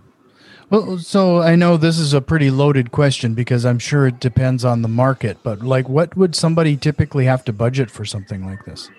Well, 0.70 0.98
so 0.98 1.40
I 1.40 1.57
know 1.57 1.77
this 1.77 1.98
is 1.98 2.14
a 2.14 2.20
pretty 2.20 2.50
loaded 2.50 2.90
question 2.90 3.35
because 3.35 3.64
I'm 3.64 3.79
sure 3.79 4.07
it 4.07 4.18
depends 4.18 4.64
on 4.64 4.83
the 4.83 4.88
market, 4.88 5.38
but 5.42 5.61
like 5.61 5.88
what 5.88 6.16
would 6.16 6.35
somebody 6.35 6.77
typically 6.77 7.27
have 7.27 7.44
to 7.44 7.53
budget 7.53 7.90
for 7.90 8.05
something 8.05 8.46
like 8.46 8.64
this? 8.64 8.90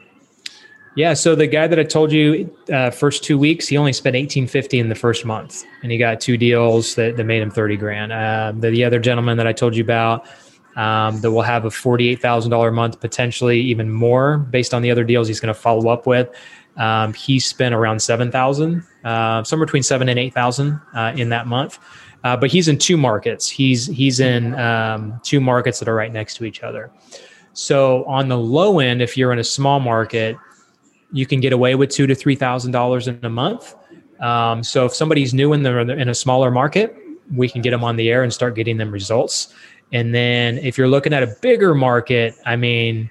Yeah, 0.95 1.13
so 1.13 1.36
the 1.36 1.47
guy 1.47 1.67
that 1.67 1.78
I 1.78 1.84
told 1.84 2.13
you 2.13 2.56
uh, 2.71 2.89
first 2.89 3.25
two 3.25 3.38
weeks, 3.38 3.67
he 3.67 3.75
only 3.75 3.91
spent 3.91 4.15
eighteen 4.15 4.47
fifty 4.47 4.80
in 4.80 4.88
the 4.88 4.95
first 4.95 5.25
month, 5.25 5.65
and 5.84 5.91
he 5.91 5.97
got 5.97 6.21
two 6.21 6.38
deals 6.38 6.95
that, 6.95 7.17
that 7.17 7.25
made 7.25 7.41
him 7.41 7.51
thirty 7.51 7.75
grand. 7.75 8.13
Uh, 8.13 8.54
the, 8.56 8.69
the, 8.69 8.86
other 8.86 8.99
gentleman 8.99 9.36
that 9.36 9.45
I 9.45 9.51
told 9.51 9.75
you 9.75 9.84
about 9.84 10.25
um, 10.78 11.19
that 11.19 11.32
will 11.32 11.41
have 11.41 11.65
a 11.65 11.71
forty 11.71 12.08
eight 12.08 12.21
thousand 12.21 12.51
dollar 12.51 12.71
month, 12.71 13.01
potentially 13.01 13.60
even 13.60 13.91
more, 13.91 14.38
based 14.38 14.73
on 14.73 14.84
the 14.84 14.91
other 14.91 15.04
deals 15.04 15.28
he's 15.28 15.41
going 15.41 15.54
to 15.54 15.60
follow 15.60 15.89
up 15.89 16.08
with. 16.08 16.30
Um, 16.77 17.13
he 17.13 17.39
spent 17.39 17.73
around 17.73 18.01
seven 18.01 18.31
thousand, 18.31 18.83
uh, 19.03 19.43
somewhere 19.43 19.65
between 19.65 19.83
seven 19.83 20.09
and 20.09 20.19
eight 20.19 20.33
thousand 20.33 20.79
uh, 20.93 21.13
in 21.15 21.29
that 21.29 21.47
month. 21.47 21.79
Uh, 22.23 22.35
but 22.35 22.49
he's 22.49 22.67
in 22.67 22.77
two 22.77 22.97
markets. 22.97 23.47
He's 23.47 23.85
he's 23.85 24.19
in 24.19 24.55
um, 24.55 25.19
two 25.23 25.39
markets 25.39 25.79
that 25.79 25.88
are 25.88 25.95
right 25.95 26.11
next 26.11 26.35
to 26.38 26.45
each 26.45 26.63
other. 26.63 26.91
So 27.53 28.03
on 28.05 28.27
the 28.27 28.38
low 28.38 28.79
end, 28.79 29.01
if 29.01 29.15
you're 29.15 29.31
in 29.31 29.39
a 29.39 29.43
small 29.43 29.79
market, 29.79 30.35
you 31.11 31.25
can 31.25 31.39
get 31.39 31.53
away 31.53 31.75
with 31.75 31.89
two 31.89 32.07
to 32.07 32.15
three 32.15 32.35
thousand 32.35 32.71
dollars 32.71 33.07
in 33.07 33.19
a 33.23 33.29
month. 33.29 33.75
Um, 34.19 34.63
so 34.63 34.85
if 34.85 34.93
somebody's 34.95 35.33
new 35.33 35.53
in 35.53 35.63
the 35.63 35.79
in 35.79 36.09
a 36.09 36.15
smaller 36.15 36.51
market, 36.51 36.95
we 37.33 37.47
can 37.47 37.61
get 37.61 37.71
them 37.71 37.83
on 37.83 37.95
the 37.95 38.09
air 38.09 38.23
and 38.23 38.33
start 38.33 38.55
getting 38.55 38.77
them 38.77 38.91
results. 38.91 39.53
And 39.93 40.13
then 40.13 40.57
if 40.57 40.77
you're 40.77 40.88
looking 40.88 41.13
at 41.13 41.21
a 41.21 41.35
bigger 41.41 41.75
market, 41.75 42.33
I 42.45 42.55
mean, 42.55 43.09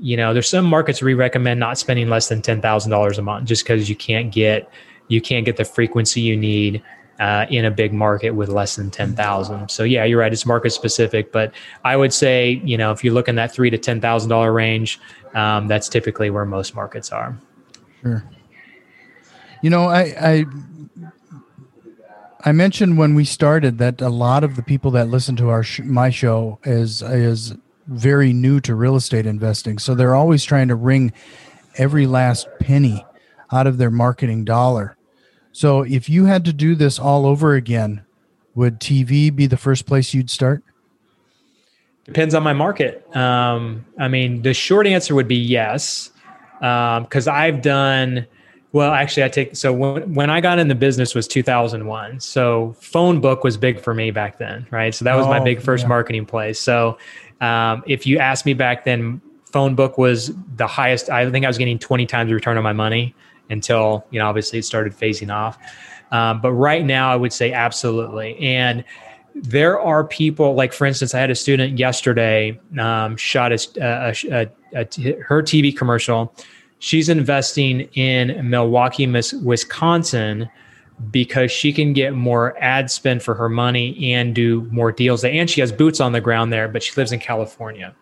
you 0.00 0.16
know, 0.16 0.32
there's 0.32 0.48
some 0.48 0.64
markets 0.64 1.02
we 1.02 1.14
recommend 1.14 1.60
not 1.60 1.78
spending 1.78 2.08
less 2.08 2.28
than 2.28 2.42
ten 2.42 2.60
thousand 2.60 2.90
dollars 2.90 3.18
a 3.18 3.22
month, 3.22 3.48
just 3.48 3.64
because 3.64 3.88
you 3.88 3.96
can't 3.96 4.32
get 4.32 4.68
you 5.08 5.20
can't 5.20 5.44
get 5.44 5.56
the 5.56 5.64
frequency 5.64 6.20
you 6.20 6.36
need 6.36 6.82
uh, 7.18 7.46
in 7.50 7.64
a 7.64 7.70
big 7.70 7.92
market 7.92 8.30
with 8.30 8.48
less 8.48 8.76
than 8.76 8.90
ten 8.90 9.14
thousand. 9.14 9.70
So 9.70 9.82
yeah, 9.82 10.04
you're 10.04 10.20
right. 10.20 10.32
It's 10.32 10.46
market 10.46 10.70
specific, 10.70 11.32
but 11.32 11.52
I 11.84 11.96
would 11.96 12.12
say 12.12 12.60
you 12.64 12.76
know 12.76 12.92
if 12.92 13.02
you 13.02 13.12
look 13.12 13.28
in 13.28 13.34
that 13.36 13.52
three 13.52 13.70
to 13.70 13.78
ten 13.78 14.00
thousand 14.00 14.30
dollar 14.30 14.52
range, 14.52 15.00
um, 15.34 15.68
that's 15.68 15.88
typically 15.88 16.30
where 16.30 16.44
most 16.44 16.74
markets 16.74 17.10
are. 17.10 17.36
Sure. 18.02 18.24
You 19.62 19.70
know, 19.70 19.84
I, 19.84 20.14
I 20.20 20.44
I 22.44 22.52
mentioned 22.52 22.98
when 22.98 23.14
we 23.14 23.24
started 23.24 23.78
that 23.78 24.00
a 24.00 24.08
lot 24.08 24.44
of 24.44 24.54
the 24.54 24.62
people 24.62 24.92
that 24.92 25.08
listen 25.08 25.34
to 25.36 25.48
our 25.48 25.64
sh- 25.64 25.80
my 25.80 26.10
show 26.10 26.60
is 26.64 27.02
is 27.02 27.54
very 27.88 28.32
new 28.32 28.60
to 28.60 28.74
real 28.74 28.96
estate 28.96 29.26
investing. 29.26 29.78
So 29.78 29.94
they're 29.94 30.14
always 30.14 30.44
trying 30.44 30.68
to 30.68 30.74
wring 30.74 31.12
every 31.76 32.06
last 32.06 32.46
penny 32.60 33.04
out 33.50 33.66
of 33.66 33.78
their 33.78 33.90
marketing 33.90 34.44
dollar. 34.44 34.96
So 35.52 35.82
if 35.82 36.08
you 36.08 36.26
had 36.26 36.44
to 36.44 36.52
do 36.52 36.74
this 36.74 36.98
all 36.98 37.26
over 37.26 37.54
again, 37.54 38.04
would 38.54 38.80
TV 38.80 39.34
be 39.34 39.46
the 39.46 39.56
first 39.56 39.86
place 39.86 40.12
you'd 40.12 40.30
start? 40.30 40.62
Depends 42.04 42.34
on 42.34 42.42
my 42.42 42.52
market. 42.52 43.04
Um, 43.16 43.84
I 43.98 44.08
mean, 44.08 44.42
the 44.42 44.54
short 44.54 44.86
answer 44.86 45.14
would 45.14 45.28
be 45.28 45.36
yes, 45.36 46.10
because 46.58 47.28
um, 47.28 47.34
I've 47.34 47.62
done. 47.62 48.26
Well, 48.72 48.92
actually, 48.92 49.24
I 49.24 49.28
take 49.28 49.56
so 49.56 49.72
when 49.72 50.14
when 50.14 50.30
I 50.30 50.40
got 50.40 50.58
in 50.58 50.68
the 50.68 50.74
business 50.74 51.14
was 51.14 51.28
2001. 51.28 52.20
So 52.20 52.74
phone 52.80 53.20
book 53.20 53.44
was 53.44 53.56
big 53.56 53.80
for 53.80 53.94
me 53.94 54.10
back 54.10 54.38
then, 54.38 54.66
right? 54.70 54.94
So 54.94 55.04
that 55.04 55.14
was 55.16 55.26
oh, 55.26 55.30
my 55.30 55.40
big 55.40 55.60
first 55.60 55.84
yeah. 55.84 55.88
marketing 55.88 56.26
play. 56.26 56.52
So 56.52 56.98
um, 57.40 57.82
if 57.86 58.06
you 58.06 58.18
asked 58.18 58.46
me 58.46 58.54
back 58.54 58.84
then, 58.84 59.20
phone 59.46 59.74
book 59.74 59.98
was 59.98 60.32
the 60.56 60.66
highest. 60.66 61.10
I 61.10 61.30
think 61.30 61.44
I 61.44 61.48
was 61.48 61.58
getting 61.58 61.78
20 61.78 62.06
times 62.06 62.32
return 62.32 62.56
on 62.56 62.62
my 62.62 62.72
money 62.72 63.14
until, 63.50 64.04
you 64.10 64.18
know, 64.18 64.28
obviously 64.28 64.58
it 64.58 64.64
started 64.64 64.92
phasing 64.92 65.32
off. 65.32 65.58
Um, 66.10 66.40
but 66.40 66.52
right 66.52 66.84
now, 66.84 67.10
I 67.10 67.16
would 67.16 67.32
say 67.32 67.52
absolutely. 67.52 68.38
And 68.38 68.84
there 69.34 69.78
are 69.80 70.04
people, 70.04 70.54
like 70.54 70.72
for 70.72 70.86
instance, 70.86 71.14
I 71.14 71.20
had 71.20 71.30
a 71.30 71.34
student 71.34 71.78
yesterday 71.78 72.58
um, 72.78 73.16
shot 73.16 73.52
a, 73.52 73.56
her 75.22 75.42
TV 75.42 75.76
commercial. 75.76 76.34
She's 76.80 77.08
investing 77.08 77.82
in 77.94 78.48
Milwaukee, 78.48 79.06
Wisconsin 79.42 80.48
because 81.10 81.50
she 81.50 81.72
can 81.72 81.92
get 81.92 82.14
more 82.14 82.56
ad 82.58 82.90
spend 82.90 83.22
for 83.22 83.34
her 83.34 83.48
money 83.48 84.12
and 84.12 84.34
do 84.34 84.62
more 84.70 84.92
deals. 84.92 85.24
And 85.24 85.48
she 85.48 85.60
has 85.60 85.72
boots 85.72 86.00
on 86.00 86.12
the 86.12 86.20
ground 86.20 86.52
there, 86.52 86.68
but 86.68 86.82
she 86.82 86.92
lives 86.96 87.12
in 87.12 87.20
California. 87.20 87.94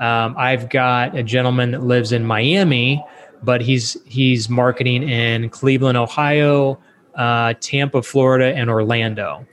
Um, 0.00 0.34
I've 0.38 0.68
got 0.68 1.16
a 1.16 1.22
gentleman 1.22 1.72
that 1.72 1.82
lives 1.82 2.12
in 2.12 2.24
Miami, 2.24 3.04
but 3.42 3.60
he's 3.60 3.96
he's 4.04 4.48
marketing 4.48 5.08
in 5.08 5.50
Cleveland, 5.50 5.98
Ohio, 5.98 6.78
uh, 7.16 7.54
Tampa, 7.60 8.02
Florida, 8.02 8.56
and 8.56 8.70
Orlando. 8.70 9.46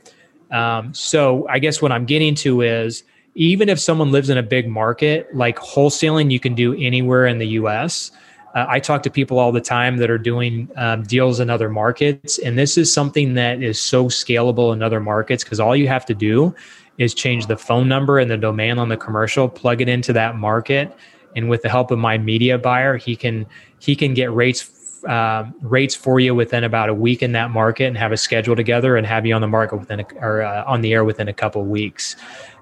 Um, 0.52 0.94
so 0.94 1.48
I 1.50 1.60
guess 1.60 1.82
what 1.82 1.92
I'm 1.92 2.06
getting 2.06 2.36
to 2.36 2.62
is 2.62 3.04
even 3.34 3.68
if 3.68 3.80
someone 3.80 4.12
lives 4.12 4.30
in 4.30 4.38
a 4.38 4.44
big 4.44 4.68
market, 4.70 5.36
like 5.36 5.58
wholesaling, 5.58 6.32
you 6.32 6.40
can 6.40 6.56
do 6.56 6.74
anywhere 6.76 7.26
in 7.26 7.40
the 7.40 7.48
U.S. 7.48 8.12
Uh, 8.56 8.66
I 8.70 8.80
talk 8.80 9.04
to 9.04 9.10
people 9.10 9.38
all 9.38 9.52
the 9.52 9.62
time 9.62 9.98
that 9.98 10.10
are 10.10 10.18
doing 10.18 10.70
um, 10.78 11.04
deals 11.04 11.40
in 11.42 11.50
other 11.50 11.70
markets, 11.70 12.40
and 12.40 12.58
this 12.58 12.78
is 12.78 12.92
something 12.92 13.34
that 13.34 13.62
is 13.62 13.80
so 13.82 14.06
scalable 14.06 14.74
in 14.74 14.82
other 14.82 15.02
markets 15.02 15.44
because 15.44 15.60
all 15.60 15.76
you 15.76 15.90
have 15.90 16.06
to 16.06 16.14
do 16.14 16.56
is 16.98 17.14
change 17.14 17.48
the 17.48 17.58
phone 17.58 17.90
number 17.90 18.18
and 18.18 18.32
the 18.32 18.38
domain 18.38 18.80
on 18.80 18.88
the 18.88 18.96
commercial, 18.96 19.50
plug 19.50 19.82
it 19.82 19.90
into 19.90 20.14
that 20.14 20.38
market, 20.38 20.96
and 21.36 21.50
with 21.50 21.62
the 21.62 21.70
help 21.70 21.92
of 21.92 22.00
my 22.00 22.18
media 22.18 22.58
buyer, 22.58 22.96
he 22.96 23.16
can 23.16 23.46
he 23.80 23.94
can 23.94 24.14
get 24.14 24.32
rates 24.32 25.04
uh, 25.06 25.46
rates 25.62 25.94
for 25.94 26.20
you 26.20 26.34
within 26.34 26.64
about 26.64 26.90
a 26.90 26.94
week 26.94 27.22
in 27.22 27.34
that 27.34 27.52
market 27.52 27.86
and 27.86 27.98
have 27.98 28.12
a 28.12 28.18
schedule 28.18 28.56
together 28.56 28.96
and 28.96 29.06
have 29.06 29.26
you 29.26 29.36
on 29.36 29.42
the 29.42 29.48
market 29.48 29.78
within 29.78 30.00
a, 30.00 30.06
or 30.16 30.42
uh, 30.42 30.64
on 30.66 30.82
the 30.82 30.94
air 30.94 31.04
within 31.04 31.28
a 31.28 31.34
couple 31.34 31.64
weeks. 31.64 32.16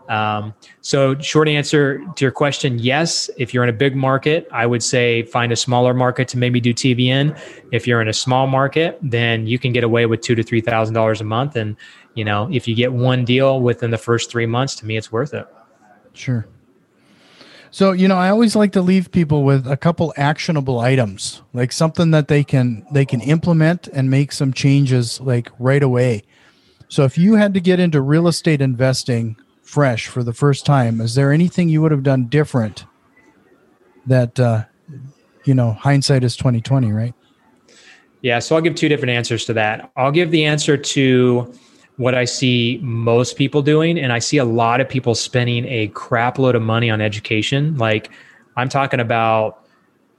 Um, 0.09 0.53
so, 0.81 1.17
short 1.19 1.47
answer 1.47 1.99
to 2.15 2.25
your 2.25 2.31
question 2.31 2.79
yes. 2.79 3.29
If 3.37 3.53
you're 3.53 3.63
in 3.63 3.69
a 3.69 3.77
big 3.77 3.95
market, 3.95 4.47
I 4.51 4.65
would 4.65 4.83
say 4.83 5.23
find 5.23 5.51
a 5.51 5.55
smaller 5.55 5.93
market 5.93 6.27
to 6.29 6.37
maybe 6.37 6.59
do 6.59 6.73
TV 6.73 7.07
in. 7.07 7.35
If 7.71 7.87
you're 7.87 8.01
in 8.01 8.07
a 8.07 8.13
small 8.13 8.47
market, 8.47 8.99
then 9.01 9.47
you 9.47 9.57
can 9.57 9.71
get 9.71 9.83
away 9.83 10.05
with 10.05 10.21
two 10.21 10.35
to 10.35 10.43
three 10.43 10.61
thousand 10.61 10.93
dollars 10.93 11.21
a 11.21 11.23
month. 11.23 11.55
And 11.55 11.77
you 12.15 12.25
know, 12.25 12.49
if 12.51 12.67
you 12.67 12.75
get 12.75 12.93
one 12.93 13.25
deal 13.25 13.61
within 13.61 13.91
the 13.91 13.97
first 13.97 14.29
three 14.29 14.45
months, 14.45 14.75
to 14.75 14.85
me, 14.85 14.97
it's 14.97 15.11
worth 15.11 15.33
it. 15.33 15.47
Sure. 16.13 16.45
So, 17.71 17.91
you 17.91 18.07
know, 18.07 18.17
I 18.17 18.29
always 18.29 18.55
like 18.55 18.71
to 18.73 18.83
leave 18.83 19.11
people 19.11 19.43
with 19.43 19.65
a 19.65 19.75
couple 19.75 20.13
actionable 20.15 20.79
items, 20.79 21.41
like 21.53 21.71
something 21.71 22.11
that 22.11 22.27
they 22.27 22.43
can 22.43 22.85
they 22.91 23.03
can 23.03 23.19
implement 23.19 23.87
and 23.87 24.11
make 24.11 24.31
some 24.31 24.53
changes 24.53 25.19
like 25.19 25.49
right 25.57 25.81
away. 25.81 26.23
So, 26.87 27.03
if 27.03 27.17
you 27.17 27.33
had 27.33 27.55
to 27.55 27.59
get 27.59 27.79
into 27.79 27.99
real 27.99 28.27
estate 28.27 28.61
investing 28.61 29.37
fresh 29.73 30.07
for 30.07 30.23
the 30.23 30.33
first 30.33 30.65
time, 30.65 31.01
is 31.01 31.15
there 31.15 31.31
anything 31.31 31.67
you 31.67 31.81
would 31.81 31.91
have 31.91 32.03
done 32.03 32.25
different 32.25 32.85
that 34.05 34.39
uh, 34.39 34.65
you 35.45 35.53
know, 35.53 35.73
hindsight 35.73 36.23
is 36.23 36.35
2020, 36.35 36.91
right? 36.91 37.13
Yeah, 38.21 38.39
so 38.39 38.55
I'll 38.55 38.61
give 38.61 38.75
two 38.75 38.87
different 38.87 39.11
answers 39.11 39.45
to 39.45 39.53
that. 39.53 39.91
I'll 39.97 40.11
give 40.11 40.31
the 40.31 40.45
answer 40.45 40.77
to 40.77 41.53
what 41.97 42.15
I 42.15 42.25
see 42.25 42.79
most 42.81 43.35
people 43.35 43.61
doing, 43.61 43.99
and 43.99 44.13
I 44.13 44.19
see 44.19 44.37
a 44.37 44.45
lot 44.45 44.79
of 44.79 44.87
people 44.87 45.15
spending 45.15 45.65
a 45.65 45.87
crap 45.89 46.39
load 46.39 46.55
of 46.55 46.61
money 46.61 46.89
on 46.89 47.01
education. 47.01 47.77
Like 47.77 48.11
I'm 48.55 48.69
talking 48.69 48.99
about, 48.99 49.65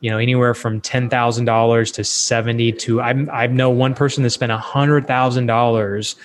you 0.00 0.10
know, 0.10 0.18
anywhere 0.18 0.52
from 0.54 0.80
ten 0.80 1.08
thousand 1.08 1.46
dollars 1.46 1.90
to 1.92 2.04
seventy 2.04 2.72
to 2.72 3.00
I 3.00 3.10
I 3.32 3.46
know 3.46 3.70
one 3.70 3.94
person 3.94 4.22
that 4.24 4.30
spent 4.30 4.52
a 4.52 4.58
hundred 4.58 5.06
thousand 5.06 5.46
dollars 5.46 6.16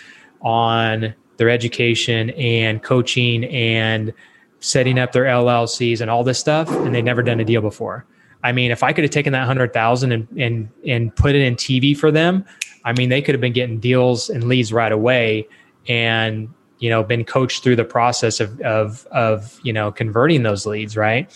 on 0.41 1.13
their 1.39 1.49
education 1.49 2.29
and 2.31 2.83
coaching 2.83 3.45
and 3.45 4.13
setting 4.59 4.99
up 4.99 5.13
their 5.13 5.23
LLCs 5.23 6.01
and 6.01 6.11
all 6.11 6.23
this 6.23 6.37
stuff, 6.37 6.69
and 6.69 6.93
they'd 6.93 7.05
never 7.05 7.23
done 7.23 7.39
a 7.39 7.45
deal 7.45 7.61
before. 7.61 8.05
I 8.43 8.51
mean, 8.51 8.71
if 8.71 8.83
I 8.83 8.93
could 8.93 9.03
have 9.03 9.11
taken 9.11 9.33
that 9.33 9.47
hundred 9.47 9.73
thousand 9.73 10.11
and 10.11 10.27
and 10.37 10.69
and 10.85 11.15
put 11.15 11.35
it 11.35 11.41
in 11.41 11.55
TV 11.55 11.97
for 11.97 12.11
them, 12.11 12.45
I 12.85 12.93
mean, 12.93 13.09
they 13.09 13.21
could 13.21 13.33
have 13.33 13.41
been 13.41 13.53
getting 13.53 13.79
deals 13.79 14.29
and 14.29 14.43
leads 14.43 14.71
right 14.71 14.91
away, 14.91 15.47
and 15.87 16.53
you 16.79 16.89
know, 16.89 17.03
been 17.03 17.25
coached 17.25 17.63
through 17.63 17.77
the 17.77 17.85
process 17.85 18.39
of 18.39 18.59
of 18.61 19.07
of 19.07 19.59
you 19.63 19.73
know 19.73 19.91
converting 19.91 20.43
those 20.43 20.65
leads, 20.65 20.95
right? 20.95 21.31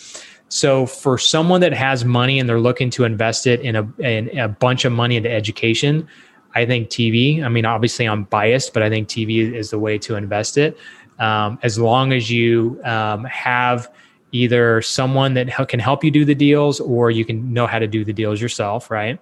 So 0.49 0.85
for 0.85 1.17
someone 1.17 1.61
that 1.61 1.73
has 1.73 2.05
money 2.05 2.39
and 2.39 2.47
they're 2.47 2.59
looking 2.59 2.89
to 2.91 3.05
invest 3.05 3.47
it 3.47 3.61
in 3.61 3.75
a 3.75 3.89
in 3.99 4.37
a 4.37 4.47
bunch 4.47 4.85
of 4.85 4.91
money 4.91 5.15
into 5.15 5.31
education, 5.31 6.07
I 6.55 6.65
think 6.65 6.89
TV. 6.89 7.43
I 7.43 7.49
mean, 7.49 7.65
obviously 7.65 8.07
I'm 8.07 8.23
biased, 8.25 8.73
but 8.73 8.83
I 8.83 8.89
think 8.89 9.07
TV 9.07 9.53
is 9.53 9.71
the 9.71 9.79
way 9.79 9.97
to 9.99 10.15
invest 10.15 10.57
it. 10.57 10.77
Um, 11.19 11.59
as 11.63 11.77
long 11.79 12.11
as 12.13 12.29
you 12.29 12.79
um, 12.83 13.23
have 13.25 13.91
either 14.31 14.81
someone 14.81 15.35
that 15.35 15.67
can 15.69 15.79
help 15.79 16.03
you 16.03 16.11
do 16.11 16.25
the 16.25 16.35
deals 16.35 16.79
or 16.79 17.11
you 17.11 17.23
can 17.23 17.53
know 17.53 17.67
how 17.67 17.79
to 17.79 17.87
do 17.87 18.03
the 18.03 18.13
deals 18.13 18.41
yourself, 18.41 18.89
right? 18.89 19.19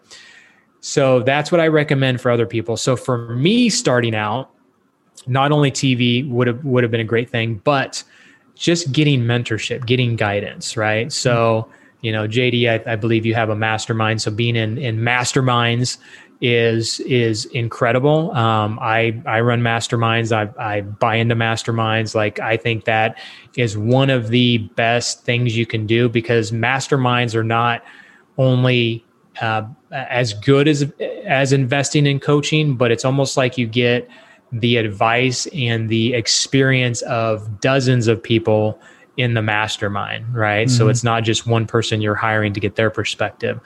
So 0.79 1.21
that's 1.21 1.51
what 1.51 1.61
I 1.61 1.67
recommend 1.67 2.21
for 2.21 2.31
other 2.31 2.45
people. 2.45 2.75
So 2.77 2.95
for 2.95 3.35
me 3.35 3.69
starting 3.69 4.15
out, 4.15 4.49
not 5.27 5.51
only 5.51 5.69
TV 5.69 6.27
would 6.29 6.47
have 6.47 6.63
would 6.65 6.83
have 6.83 6.91
been 6.91 7.01
a 7.01 7.05
great 7.05 7.29
thing, 7.29 7.61
but 7.63 8.03
just 8.55 8.91
getting 8.91 9.21
mentorship, 9.21 9.85
getting 9.85 10.15
guidance, 10.15 10.75
right? 10.75 11.11
So, 11.11 11.69
you 12.01 12.11
know, 12.11 12.27
JD, 12.27 12.87
I, 12.87 12.93
I 12.93 12.95
believe 12.95 13.25
you 13.25 13.35
have 13.35 13.49
a 13.49 13.55
mastermind. 13.55 14.21
So 14.21 14.31
being 14.31 14.55
in 14.55 14.77
in 14.77 14.97
masterminds 14.97 15.97
is 16.41 16.99
is 17.01 17.45
incredible. 17.45 18.31
Um, 18.31 18.79
I 18.81 19.21
I 19.27 19.41
run 19.41 19.61
masterminds. 19.61 20.31
I 20.31 20.49
I 20.61 20.81
buy 20.81 21.15
into 21.15 21.35
masterminds. 21.35 22.15
Like 22.15 22.39
I 22.39 22.57
think 22.57 22.85
that 22.85 23.17
is 23.55 23.77
one 23.77 24.09
of 24.09 24.29
the 24.29 24.57
best 24.75 25.23
things 25.23 25.55
you 25.55 25.67
can 25.67 25.85
do 25.85 26.09
because 26.09 26.51
masterminds 26.51 27.35
are 27.35 27.43
not 27.43 27.83
only 28.39 29.05
uh, 29.39 29.63
as 29.91 30.33
good 30.33 30.67
as 30.67 30.91
as 31.25 31.53
investing 31.53 32.07
in 32.07 32.19
coaching, 32.19 32.75
but 32.75 32.91
it's 32.91 33.05
almost 33.05 33.37
like 33.37 33.57
you 33.57 33.67
get 33.67 34.09
the 34.51 34.77
advice 34.77 35.47
and 35.53 35.89
the 35.89 36.13
experience 36.13 37.03
of 37.03 37.61
dozens 37.61 38.07
of 38.07 38.21
people 38.21 38.79
in 39.15 39.35
the 39.35 39.41
mastermind, 39.41 40.33
right? 40.33 40.67
Mm-hmm. 40.67 40.77
So 40.77 40.89
it's 40.89 41.03
not 41.03 41.23
just 41.23 41.45
one 41.45 41.67
person 41.67 42.01
you're 42.01 42.15
hiring 42.15 42.53
to 42.53 42.59
get 42.59 42.75
their 42.75 42.89
perspective 42.89 43.59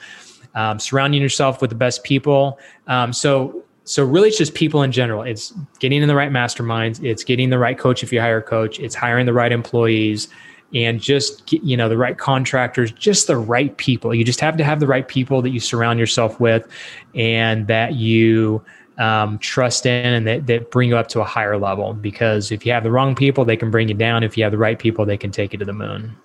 um, 0.56 0.80
surrounding 0.80 1.22
yourself 1.22 1.60
with 1.60 1.70
the 1.70 1.76
best 1.76 2.02
people. 2.02 2.58
Um, 2.88 3.12
so 3.12 3.62
so 3.84 4.04
really 4.04 4.28
it's 4.28 4.38
just 4.38 4.54
people 4.54 4.82
in 4.82 4.90
general. 4.90 5.22
It's 5.22 5.54
getting 5.78 6.02
in 6.02 6.08
the 6.08 6.16
right 6.16 6.32
masterminds. 6.32 7.04
It's 7.04 7.22
getting 7.22 7.50
the 7.50 7.58
right 7.58 7.78
coach 7.78 8.02
if 8.02 8.12
you 8.12 8.20
hire 8.20 8.38
a 8.38 8.42
coach. 8.42 8.80
It's 8.80 8.96
hiring 8.96 9.26
the 9.26 9.32
right 9.32 9.52
employees 9.52 10.28
and 10.74 11.00
just 11.00 11.52
you 11.52 11.76
know 11.76 11.88
the 11.88 11.96
right 11.96 12.18
contractors 12.18 12.90
just 12.90 13.28
the 13.28 13.36
right 13.36 13.76
people. 13.76 14.12
You 14.12 14.24
just 14.24 14.40
have 14.40 14.56
to 14.56 14.64
have 14.64 14.80
the 14.80 14.86
right 14.88 15.06
people 15.06 15.40
that 15.42 15.50
you 15.50 15.60
surround 15.60 16.00
yourself 16.00 16.40
with 16.40 16.66
and 17.14 17.68
that 17.68 17.94
you 17.94 18.64
um, 18.98 19.38
trust 19.38 19.86
in 19.86 20.12
and 20.12 20.26
that, 20.26 20.46
that 20.46 20.70
bring 20.70 20.88
you 20.88 20.96
up 20.96 21.06
to 21.08 21.20
a 21.20 21.24
higher 21.24 21.58
level 21.58 21.92
because 21.92 22.50
if 22.50 22.64
you 22.64 22.72
have 22.72 22.82
the 22.82 22.90
wrong 22.90 23.14
people 23.14 23.44
they 23.44 23.56
can 23.56 23.70
bring 23.70 23.88
you 23.88 23.94
down. 23.94 24.24
If 24.24 24.36
you 24.36 24.42
have 24.42 24.52
the 24.52 24.58
right 24.58 24.78
people 24.78 25.04
they 25.04 25.18
can 25.18 25.30
take 25.30 25.52
you 25.52 25.58
to 25.58 25.64
the 25.64 25.72
moon. 25.72 26.16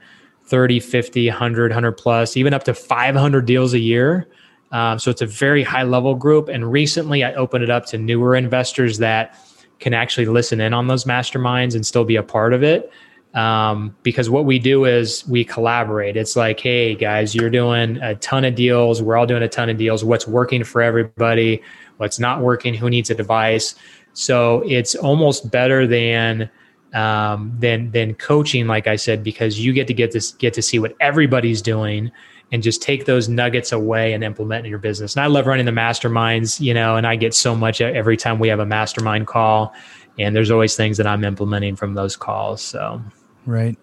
30, 0.50 0.80
50, 0.80 1.28
100, 1.28 1.70
100 1.70 1.92
plus, 1.92 2.36
even 2.36 2.52
up 2.52 2.64
to 2.64 2.74
500 2.74 3.46
deals 3.46 3.72
a 3.72 3.78
year. 3.78 4.28
Um, 4.72 4.98
so 4.98 5.10
it's 5.10 5.22
a 5.22 5.26
very 5.26 5.62
high 5.62 5.84
level 5.84 6.14
group. 6.14 6.48
And 6.48 6.70
recently 6.70 7.24
I 7.24 7.32
opened 7.34 7.64
it 7.64 7.70
up 7.70 7.86
to 7.86 7.98
newer 7.98 8.34
investors 8.36 8.98
that 8.98 9.38
can 9.78 9.94
actually 9.94 10.26
listen 10.26 10.60
in 10.60 10.74
on 10.74 10.88
those 10.88 11.04
masterminds 11.04 11.74
and 11.74 11.86
still 11.86 12.04
be 12.04 12.16
a 12.16 12.22
part 12.22 12.52
of 12.52 12.62
it. 12.62 12.92
Um, 13.32 13.94
because 14.02 14.28
what 14.28 14.44
we 14.44 14.58
do 14.58 14.84
is 14.84 15.26
we 15.28 15.44
collaborate. 15.44 16.16
It's 16.16 16.34
like, 16.34 16.58
hey 16.58 16.96
guys, 16.96 17.32
you're 17.32 17.48
doing 17.48 17.96
a 17.98 18.16
ton 18.16 18.44
of 18.44 18.56
deals. 18.56 19.00
We're 19.00 19.16
all 19.16 19.26
doing 19.26 19.44
a 19.44 19.48
ton 19.48 19.70
of 19.70 19.78
deals. 19.78 20.04
What's 20.04 20.26
working 20.26 20.64
for 20.64 20.82
everybody? 20.82 21.62
What's 21.98 22.18
not 22.18 22.40
working? 22.40 22.74
Who 22.74 22.90
needs 22.90 23.08
a 23.08 23.14
device? 23.14 23.76
So 24.14 24.64
it's 24.66 24.96
almost 24.96 25.50
better 25.52 25.86
than 25.86 26.50
um, 26.94 27.54
than 27.58 27.90
than 27.90 28.14
coaching, 28.14 28.66
like 28.66 28.86
I 28.86 28.96
said, 28.96 29.22
because 29.22 29.60
you 29.60 29.72
get 29.72 29.86
to 29.86 29.94
get 29.94 30.12
this 30.12 30.32
get 30.32 30.52
to 30.54 30.62
see 30.62 30.78
what 30.78 30.94
everybody's 31.00 31.62
doing 31.62 32.10
and 32.52 32.62
just 32.62 32.82
take 32.82 33.06
those 33.06 33.28
nuggets 33.28 33.72
away 33.72 34.12
and 34.12 34.22
implement 34.24 34.66
in 34.66 34.70
your 34.70 34.78
business. 34.78 35.14
And 35.14 35.22
I 35.22 35.28
love 35.28 35.46
running 35.46 35.64
the 35.66 35.72
masterminds, 35.72 36.60
you 36.60 36.74
know, 36.74 36.96
and 36.96 37.06
I 37.06 37.14
get 37.16 37.34
so 37.34 37.54
much 37.54 37.80
every 37.80 38.16
time 38.16 38.40
we 38.40 38.48
have 38.48 38.58
a 38.58 38.66
mastermind 38.66 39.28
call. 39.28 39.72
And 40.18 40.34
there's 40.34 40.50
always 40.50 40.74
things 40.76 40.96
that 40.96 41.06
I'm 41.06 41.22
implementing 41.24 41.76
from 41.76 41.94
those 41.94 42.16
calls. 42.16 42.60
So 42.60 43.00
right. 43.46 43.78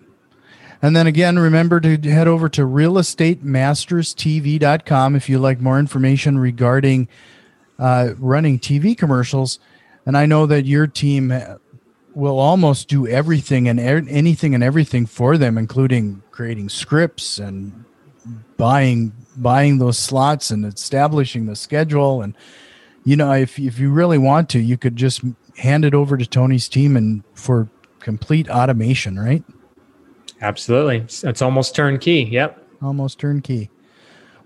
And 0.82 0.94
then 0.96 1.08
again, 1.08 1.40
remember 1.40 1.80
to 1.80 1.98
head 2.02 2.28
over 2.28 2.50
to 2.50 2.62
realestatemasterstv.com 2.62 5.16
if 5.16 5.30
you 5.30 5.40
like 5.40 5.60
more 5.60 5.80
information 5.80 6.38
regarding 6.38 7.08
uh, 7.80 8.10
running 8.18 8.60
TV 8.60 8.96
commercials. 8.96 9.58
And 10.06 10.16
I 10.16 10.28
know 10.28 10.46
that 10.46 10.66
your 10.66 10.86
team 10.88 11.34
will 12.18 12.40
almost 12.40 12.88
do 12.88 13.08
everything 13.08 13.70
and 13.70 13.80
er- 13.80 14.10
anything 14.10 14.56
and 14.56 14.64
everything 14.64 15.06
for 15.06 15.38
them, 15.38 15.58
including 15.58 16.24
creating 16.32 16.68
scripts 16.68 17.38
and 17.38 17.86
buying 18.58 19.14
buying 19.38 19.78
those 19.78 20.00
slots 20.00 20.50
and 20.50 20.66
establishing 20.66 21.46
the 21.46 21.56
schedule. 21.56 22.24
And 22.24 22.36
you 23.06 23.16
know, 23.16 23.32
if 23.34 23.60
if 23.60 23.78
you 23.78 23.92
really 23.92 24.18
want 24.18 24.50
to, 24.50 24.60
you 24.60 24.78
could 24.78 24.96
just 24.96 25.22
hand 25.58 25.86
it 25.86 25.94
over 25.94 26.18
to 26.18 26.26
Tony's 26.26 26.68
team 26.68 26.98
and 26.98 27.24
for 27.36 27.70
complete 28.00 28.50
automation, 28.50 29.20
right? 29.20 29.44
Absolutely, 30.42 30.98
it's 30.98 31.42
almost 31.42 31.76
turnkey. 31.76 32.28
Yep, 32.32 32.68
almost 32.82 33.20
turnkey. 33.20 33.70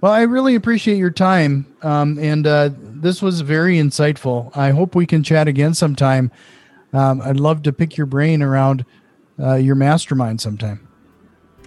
Well, 0.01 0.11
I 0.11 0.23
really 0.23 0.55
appreciate 0.55 0.97
your 0.97 1.11
time, 1.11 1.67
um, 1.83 2.17
and 2.19 2.45
uh, 2.45 2.71
this 2.75 3.21
was 3.21 3.41
very 3.41 3.77
insightful. 3.77 4.55
I 4.57 4.71
hope 4.71 4.93
we 4.93 5.05
can 5.05 5.23
chat 5.23 5.47
again 5.47 5.73
sometime 5.73 6.31
um, 6.93 7.21
I'd 7.21 7.39
love 7.39 7.63
to 7.63 7.73
pick 7.73 7.97
your 7.97 8.05
brain 8.05 8.41
around 8.41 8.85
uh, 9.39 9.55
your 9.55 9.75
mastermind 9.75 10.41
sometime. 10.41 10.87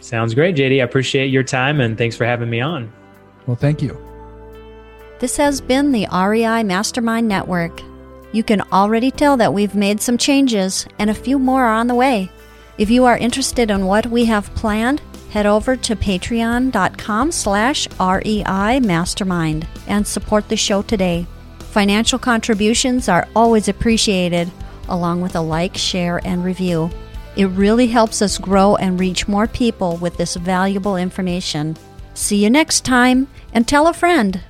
Sounds 0.00 0.34
great, 0.34 0.56
JD. 0.56 0.80
I 0.80 0.84
appreciate 0.84 1.28
your 1.28 1.42
time 1.42 1.80
and 1.80 1.96
thanks 1.96 2.16
for 2.16 2.24
having 2.26 2.50
me 2.50 2.60
on. 2.60 2.92
Well, 3.46 3.56
thank 3.56 3.82
you. 3.82 3.98
This 5.18 5.36
has 5.36 5.60
been 5.60 5.92
the 5.92 6.06
REI 6.12 6.62
Mastermind 6.62 7.26
Network. 7.28 7.80
You 8.32 8.42
can 8.42 8.60
already 8.72 9.10
tell 9.10 9.36
that 9.38 9.54
we've 9.54 9.74
made 9.74 10.00
some 10.00 10.18
changes 10.18 10.86
and 10.98 11.08
a 11.08 11.14
few 11.14 11.38
more 11.38 11.64
are 11.64 11.74
on 11.74 11.86
the 11.86 11.94
way. 11.94 12.30
If 12.76 12.90
you 12.90 13.04
are 13.04 13.16
interested 13.16 13.70
in 13.70 13.86
what 13.86 14.06
we 14.06 14.24
have 14.26 14.54
planned, 14.54 15.00
head 15.30 15.46
over 15.46 15.76
to 15.76 15.96
patreon.com 15.96 17.32
slash 17.32 17.88
REI 17.98 18.80
Mastermind 18.80 19.66
and 19.86 20.06
support 20.06 20.48
the 20.48 20.56
show 20.56 20.82
today. 20.82 21.26
Financial 21.60 22.18
contributions 22.18 23.08
are 23.08 23.28
always 23.34 23.68
appreciated 23.68 24.50
along 24.88 25.20
with 25.20 25.36
a 25.36 25.40
like, 25.40 25.76
share, 25.76 26.20
and 26.24 26.44
review. 26.44 26.90
It 27.36 27.46
really 27.46 27.88
helps 27.88 28.22
us 28.22 28.38
grow 28.38 28.76
and 28.76 29.00
reach 29.00 29.26
more 29.26 29.46
people 29.46 29.96
with 29.96 30.16
this 30.16 30.36
valuable 30.36 30.96
information. 30.96 31.76
See 32.14 32.42
you 32.42 32.50
next 32.50 32.84
time, 32.84 33.28
and 33.52 33.66
tell 33.66 33.88
a 33.88 33.92
friend. 33.92 34.40